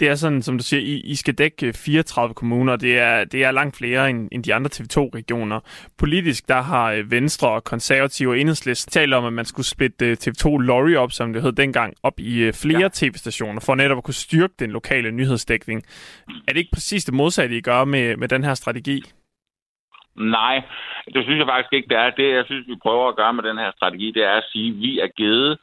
[0.00, 2.76] det er sådan, som du siger, I, I skal dække 34 kommuner.
[2.76, 5.60] Det er, det er langt flere end, end de andre TV2-regioner.
[5.98, 10.06] Politisk, der har øh, Venstre og Konservative og Enhedslisten talt om, at man skulle splitte
[10.06, 12.88] øh, TV2 Lorry op, som det hed dengang, op i øh, flere ja.
[12.92, 15.82] tv-stationer, for netop at kunne styrke den lokale nyhedsdækning.
[16.28, 19.02] Er det ikke præcis det modsatte, I gør med, med den her strategi?
[20.20, 20.62] Nej,
[21.14, 22.10] det synes jeg faktisk ikke, det er.
[22.10, 24.68] Det, jeg synes, vi prøver at gøre med den her strategi, det er at sige,
[24.68, 25.58] at vi er givet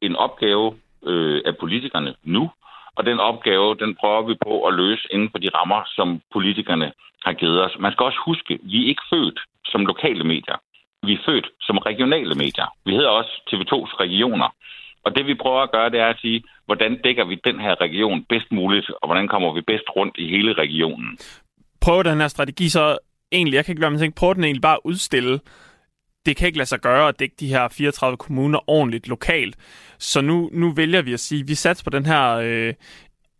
[0.00, 0.74] en opgave
[1.06, 2.50] øh, af politikerne nu,
[2.96, 6.92] og den opgave, den prøver vi på at løse inden for de rammer, som politikerne
[7.24, 7.72] har givet os.
[7.78, 10.58] Man skal også huske, vi er ikke født som lokale medier.
[11.02, 12.68] Vi er født som regionale medier.
[12.84, 14.48] Vi hedder også TV2's regioner.
[15.04, 17.80] Og det vi prøver at gøre, det er at sige, hvordan dækker vi den her
[17.80, 21.18] region bedst muligt, og hvordan kommer vi bedst rundt i hele regionen.
[21.80, 22.98] Prøv den her strategi så
[23.32, 25.40] egentlig, jeg kan ikke lade mig tænke, prøv den egentlig bare udstille
[26.26, 29.56] det kan ikke lade sig gøre at dække de her 34 kommuner ordentligt lokalt.
[29.98, 32.74] Så nu, nu vælger vi at sige, at vi satser på den her øh,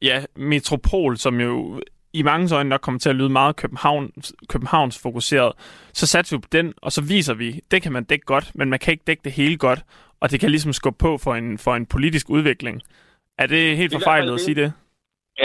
[0.03, 1.81] ja, metropol, som jo
[2.13, 4.13] i mange øjne nok kommer til at lyde meget København,
[4.49, 5.53] Københavns fokuseret.
[5.93, 8.71] Så satser vi på den, og så viser vi, det kan man dække godt, men
[8.71, 9.85] man kan ikke dække det hele godt,
[10.21, 12.81] og det kan ligesom skubbe på for en, for en politisk udvikling.
[13.39, 14.73] Er det helt forfejlet at sige det?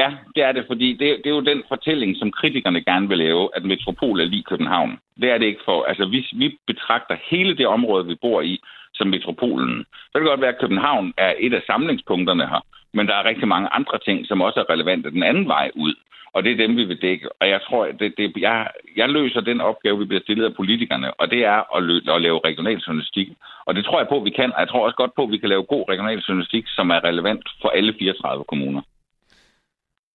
[0.02, 3.18] Ja, det er det, fordi det, det er jo den fortælling, som kritikerne gerne vil
[3.18, 5.00] lave, at metropol er lige København.
[5.22, 5.84] Det er det ikke for.
[5.84, 8.60] Altså, hvis vi betragter hele det område, vi bor i,
[8.94, 12.62] som metropolen, så kan det godt være, at København er et af samlingspunkterne her,
[12.94, 15.96] men der er rigtig mange andre ting, som også er relevante den anden vej ud.
[16.34, 17.42] Og det er dem, vi vil dække.
[17.42, 20.56] Og jeg tror, at det, det, jeg, jeg løser den opgave, vi bliver stillet af
[20.56, 23.28] politikerne, og det er at, lø, at lave regional journalistik.
[23.66, 24.54] Og det tror jeg på, at vi kan.
[24.54, 27.04] Og jeg tror også godt på, at vi kan lave god regional journalistik, som er
[27.04, 28.82] relevant for alle 34 kommuner.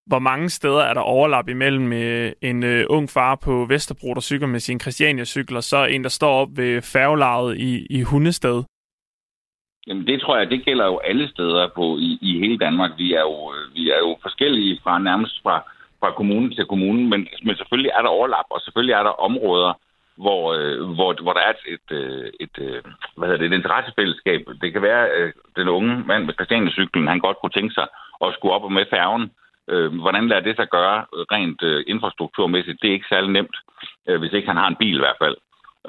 [0.05, 4.21] Hvor mange steder er der overlap imellem øh, en øh, ung far på Vesterbro, der
[4.21, 8.63] cykler med sin Christiania-cykel, og så en, der står op ved færgelaget i, i Hundested?
[9.87, 12.91] Jamen det tror jeg, det gælder jo alle steder på i, i hele Danmark.
[12.97, 15.55] Vi er, jo, øh, vi er jo forskellige fra nærmest fra,
[15.99, 19.73] fra kommune til kommune, men, men selvfølgelig er der overlap, og selvfølgelig er der områder,
[20.17, 22.81] hvor, øh, hvor, hvor der er et, et, øh, et, øh,
[23.17, 24.41] hvad hedder det, et interessefællesskab.
[24.61, 27.87] Det kan være, at den unge mand med Christiania-cyklen, han godt kunne tænke sig
[28.25, 29.39] at skulle op og med færgen, Øh,
[29.69, 32.81] Øh, hvordan lader det sig gøre rent øh, infrastrukturmæssigt?
[32.81, 33.55] Det er ikke særlig nemt,
[34.07, 35.37] øh, hvis ikke han har en bil i hvert fald.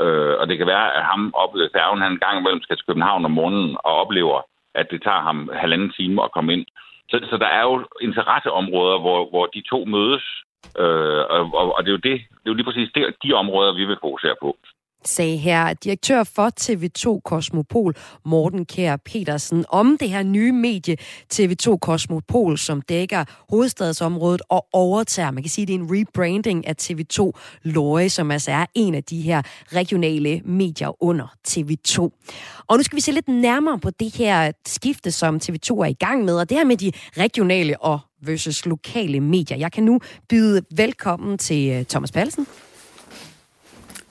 [0.03, 2.87] Øh, og det kan være, at ham oplever færgen, han en gang imellem skal til
[2.87, 4.41] København om morgenen og oplever,
[4.75, 6.67] at det tager ham halvanden time at komme ind.
[7.11, 10.25] Så, så der er jo interesseområder, hvor, hvor de to mødes,
[10.79, 13.73] øh, og, og det er jo det, det er jo lige præcis det, de områder,
[13.75, 14.57] vi vil fokusere på
[15.05, 20.97] sagde her direktør for TV2 Kosmopol, Morten Kær Petersen, om det her nye medie
[21.35, 26.75] TV2 Kosmopol, som dækker hovedstadsområdet og overtager, man kan sige, det er en rebranding af
[26.83, 27.31] TV2
[27.63, 29.43] Løje, som altså er en af de her
[29.73, 31.99] regionale medier under TV2.
[32.67, 35.93] Og nu skal vi se lidt nærmere på det her skifte, som TV2 er i
[35.93, 39.57] gang med, og det her med de regionale og versus lokale medier.
[39.57, 42.47] Jeg kan nu byde velkommen til øh, Thomas Pallesen.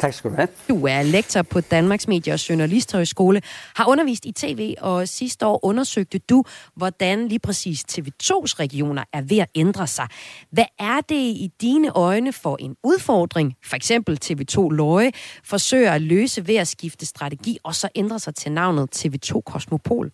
[0.04, 0.48] Tak skal du have.
[0.70, 3.42] Du er lektor på Danmarks Medie- og Journalisthøjskole,
[3.76, 6.44] har undervist i tv, og sidste år undersøgte du,
[6.76, 10.08] hvordan lige præcis TV2's regioner er ved at ændre sig.
[10.52, 15.12] Hvad er det i dine øjne for en udfordring, for eksempel TV2 Løje,
[15.44, 20.12] forsøger at løse ved at skifte strategi, og så ændre sig til navnet TV2 Kosmopol?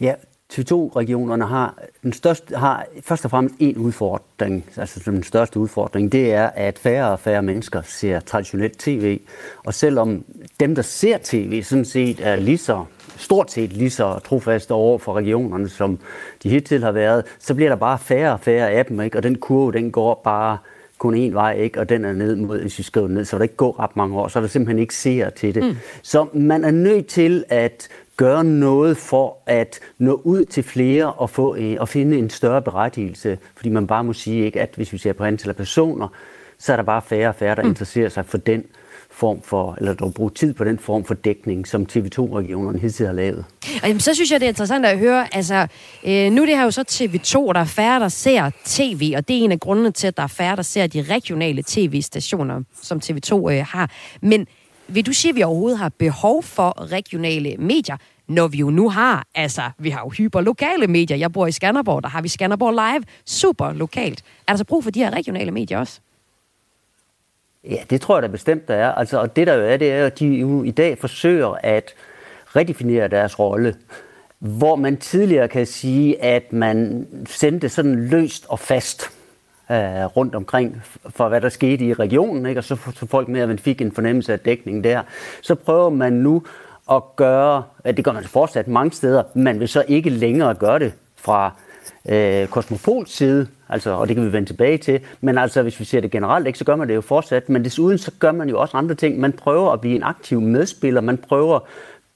[0.00, 0.14] Ja,
[0.52, 6.32] TV2-regionerne har, den største, har først og fremmest en udfordring, altså den største udfordring, det
[6.32, 9.20] er, at færre og færre mennesker ser traditionelt tv.
[9.64, 10.24] Og selvom
[10.60, 12.84] dem, der ser tv, sådan set er lige så
[13.16, 15.98] stort set lige så trofaste over for regionerne, som
[16.42, 19.18] de hidtil har været, så bliver der bare færre og færre af dem, ikke?
[19.18, 20.58] og den kurve, den går bare
[20.98, 21.80] kun én vej, ikke?
[21.80, 24.16] og den er ned mod, hvis vi skriver ned, så der ikke går ret mange
[24.16, 25.64] år, så er der simpelthen ikke ser til det.
[25.64, 25.76] Mm.
[26.02, 31.30] Så man er nødt til at gøre noget for at nå ud til flere og,
[31.30, 33.38] få, og finde en større berettigelse.
[33.56, 36.08] Fordi man bare må sige, ikke, at hvis vi ser på antal af personer,
[36.58, 37.68] så er der bare færre og færre, der mm.
[37.68, 38.64] interesserer sig for den
[39.18, 43.12] form for, eller dog bruge tid på den form for dækning, som TV2-regionerne hidtil har
[43.12, 43.44] lavet.
[43.82, 45.66] Og jamen, så synes jeg, det er interessant at høre, altså,
[46.06, 49.12] øh, nu er det her jo så TV2, og der er færre, der ser tv,
[49.16, 51.62] og det er en af grundene til, at der er færre, der ser de regionale
[51.66, 53.90] tv-stationer, som TV2 øh, har.
[54.22, 54.46] Men
[54.88, 57.96] vil du sige, at vi overhovedet har behov for regionale medier,
[58.28, 61.16] når vi jo nu har, altså, vi har jo hyperlokale medier.
[61.16, 64.22] Jeg bor i Skanderborg, der har vi Skanderborg Live, super lokalt.
[64.46, 66.00] Er der så brug for de her regionale medier også?
[67.68, 68.92] Ja, det tror jeg da bestemt, der er.
[68.92, 71.94] Altså, og det der jo er, det er, at de jo i dag forsøger at
[72.46, 73.74] redefinere deres rolle.
[74.38, 79.10] Hvor man tidligere kan sige, at man sendte sådan løst og fast
[79.70, 82.60] øh, rundt omkring for, hvad der skete i regionen, ikke?
[82.60, 85.02] og så, så folk med, at man fik en fornemmelse af dækning der.
[85.42, 86.42] Så prøver man nu
[86.90, 90.78] at gøre, at det gør man fortsat mange steder, man vil så ikke længere gøre
[90.78, 91.52] det fra
[92.08, 95.84] øh, Kosmopols side, altså, og det kan vi vende tilbage til, men altså hvis vi
[95.84, 98.48] ser det generelt, ikke, så gør man det jo fortsat, men desuden så gør man
[98.48, 99.20] jo også andre ting.
[99.20, 101.60] Man prøver at blive en aktiv medspiller, man prøver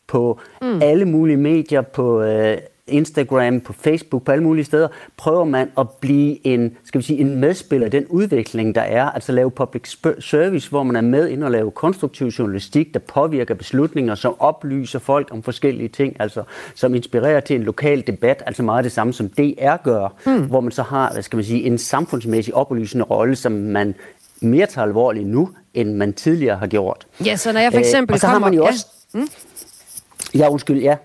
[0.07, 0.83] på mm.
[0.83, 5.91] alle mulige medier, på øh, Instagram, på Facebook, på alle mulige steder, prøver man at
[5.91, 9.97] blive en, skal vi sige, en medspiller i den udvikling, der er, altså lave public
[10.19, 14.99] service, hvor man er med ind og lave konstruktiv journalistik, der påvirker beslutninger, som oplyser
[14.99, 16.43] folk om forskellige ting, altså
[16.75, 20.47] som inspirerer til en lokal debat, altså meget det samme som DR gør, mm.
[20.47, 23.95] hvor man så har, hvad skal man sige, en samfundsmæssig oplysende rolle, som man
[24.41, 27.07] mere tager alvorligt nu, end man tidligere har gjort.
[27.25, 28.39] Ja, så når jeg for eksempel øh, og så kommer...
[28.39, 28.87] har man jo også...
[29.15, 29.19] Ja.
[29.21, 29.29] Mm?
[30.35, 30.97] Ja, undskyld, ja.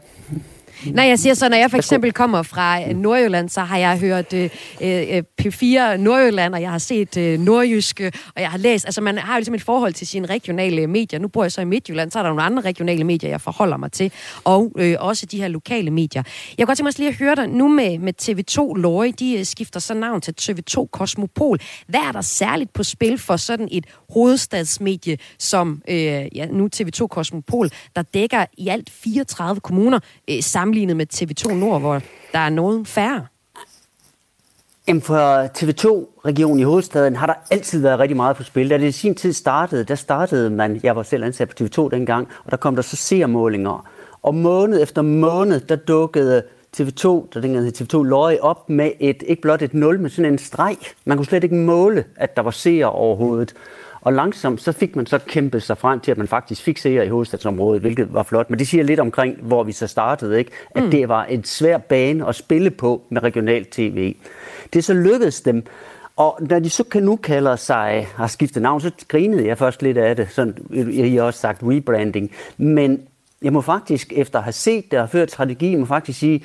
[0.85, 4.33] Nej, jeg siger så, når jeg for eksempel kommer fra Nordjylland, så har jeg hørt
[4.33, 4.49] øh,
[4.81, 9.17] øh P4 Nordjylland, og jeg har set øh, Nordjyske, og jeg har læst, altså man
[9.17, 11.19] har jo ligesom et forhold til sine regionale medier.
[11.19, 13.77] Nu bor jeg så i Midtjylland, så er der nogle andre regionale medier, jeg forholder
[13.77, 14.11] mig til,
[14.43, 16.23] og øh, også de her lokale medier.
[16.49, 19.37] Jeg kan godt tænke mig lige at høre dig, nu med, med TV2 Lorry, de
[19.39, 21.59] øh, skifter så navn til TV2 Kosmopol.
[21.87, 25.95] Hvad er der særligt på spil for sådan et hovedstadsmedie, som øh,
[26.35, 29.99] ja, nu TV2 Kosmopol, der dækker i alt 34 kommuner
[30.29, 32.01] øh, sammenlignet med TV2 Nord, hvor
[32.31, 33.25] der er nogen færre?
[34.87, 38.69] Jamen for TV2-regionen i hovedstaden har der altid været rigtig meget på spil.
[38.69, 41.89] Da det i sin tid startede, der startede man, jeg var selv ansat på TV2
[41.89, 43.87] dengang, og der kom der så seermålinger.
[44.21, 46.43] Og måned efter måned, der dukkede
[46.77, 50.31] TV2, der dengang hed TV2 Løje, op med et, ikke blot et nul, men sådan
[50.31, 50.77] en streg.
[51.05, 53.53] Man kunne slet ikke måle, at der var seere overhovedet.
[54.01, 57.05] Og langsomt så fik man så kæmpet sig frem til, at man faktisk fik seere
[57.05, 58.49] i hovedstadsområdet, hvilket var flot.
[58.49, 60.51] Men det siger lidt omkring, hvor vi så startede, ikke?
[60.75, 60.91] at mm.
[60.91, 64.15] det var en svær bane at spille på med regional tv.
[64.73, 65.63] Det så lykkedes dem
[66.17, 69.81] og når de så kan nu kalder sig, har skiftet navn, så grinede jeg først
[69.81, 70.27] lidt af det.
[70.31, 72.31] Sådan, jeg har også sagt rebranding.
[72.57, 73.01] Men
[73.41, 76.43] jeg må faktisk, efter at have set det og ført strategi, må faktisk sige,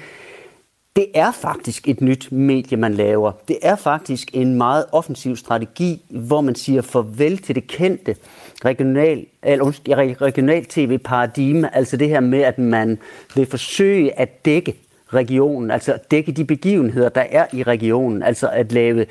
[0.97, 3.33] det er faktisk et nyt medie, man laver.
[3.49, 8.17] Det er faktisk en meget offensiv strategi, hvor man siger farvel til det kendte
[8.65, 12.99] regional, eller, regional tv-paradigme, altså det her med, at man
[13.35, 14.75] vil forsøge at dække
[15.15, 19.07] regionen, altså dække de begivenheder, der er i regionen, altså at lave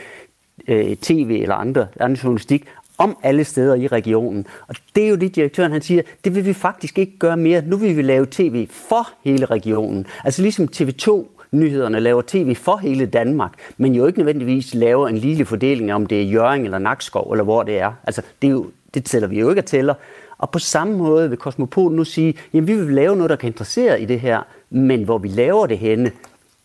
[0.68, 2.66] øh, tv eller andre, andre journalistik
[2.98, 4.48] om alle steder i regionen.
[4.68, 7.62] Og det er jo det, direktøren han siger, det vil vi faktisk ikke gøre mere.
[7.66, 10.08] Nu vil vi lave tv for hele regionen.
[10.24, 15.18] Altså ligesom TV2 nyhederne laver tv for hele Danmark, men jo ikke nødvendigvis laver en
[15.18, 17.94] lille fordeling, om det er Jøring eller Nakskov, eller hvor det er.
[18.04, 19.94] Altså, det, er jo, det tæller vi jo ikke at tæller.
[20.38, 23.48] Og på samme måde vil Kosmopol nu sige, jamen vi vil lave noget, der kan
[23.48, 26.12] interessere i det her, men hvor vi laver det henne,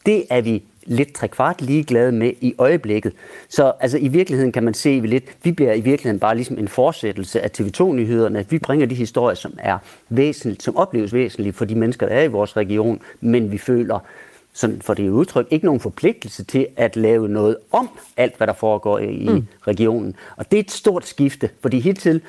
[0.07, 3.12] det er vi lidt trekvart ligeglade med i øjeblikket.
[3.49, 6.34] Så altså, i virkeligheden kan man se, at vi, lidt, vi bliver i virkeligheden bare
[6.34, 8.39] ligesom en fortsættelse af TV2-nyhederne.
[8.39, 9.78] At vi bringer de historier, som er
[10.09, 13.99] væsentligt, som opleves væsentligt for de mennesker, der er i vores region, men vi føler,
[14.57, 18.52] sådan for det udtryk, ikke nogen forpligtelse til at lave noget om alt, hvad der
[18.52, 19.46] foregår i mm.
[19.66, 20.16] regionen.
[20.36, 22.20] Og det er et stort skifte, fordi hittil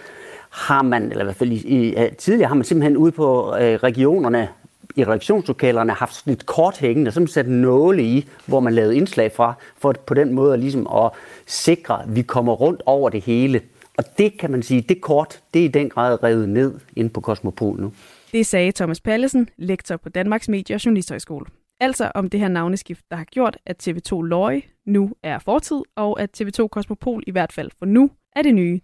[0.49, 3.75] har man, eller i hvert fald i, i, tidligere har man simpelthen ude på øh,
[3.75, 4.47] regionerne,
[4.95, 9.32] i redaktionslokalerne haft sådan et kort hængende, som sat nåle i, hvor man lavede indslag
[9.32, 11.11] fra, for på den måde ligesom at
[11.45, 13.61] sikre, at vi kommer rundt over det hele.
[13.97, 17.09] Og det kan man sige, det kort, det er i den grad revet ned inde
[17.09, 17.93] på Kosmopol nu.
[18.32, 21.45] Det sagde Thomas Pallesen, lektor på Danmarks Medie- og Journalisthøjskole.
[21.80, 26.21] Altså om det her navneskift, der har gjort, at TV2 Løje nu er fortid, og
[26.21, 28.82] at TV2 Kosmopol i hvert fald for nu er det nye.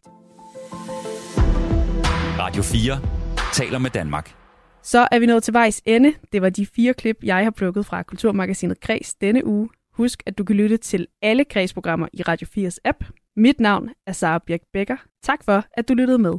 [2.40, 3.00] Radio 4
[3.54, 4.36] taler med Danmark.
[4.84, 6.14] Så er vi nået til vejs ende.
[6.34, 9.70] Det var de fire klip, jeg har plukket fra Kulturmagasinet Kreds denne uge.
[9.94, 13.04] Husk, at du kan lytte til alle Kreds-programmer i Radio 4's app.
[13.36, 14.98] Mit navn er Sara Birk Becker.
[15.24, 16.34] Tak for, at du lyttede med.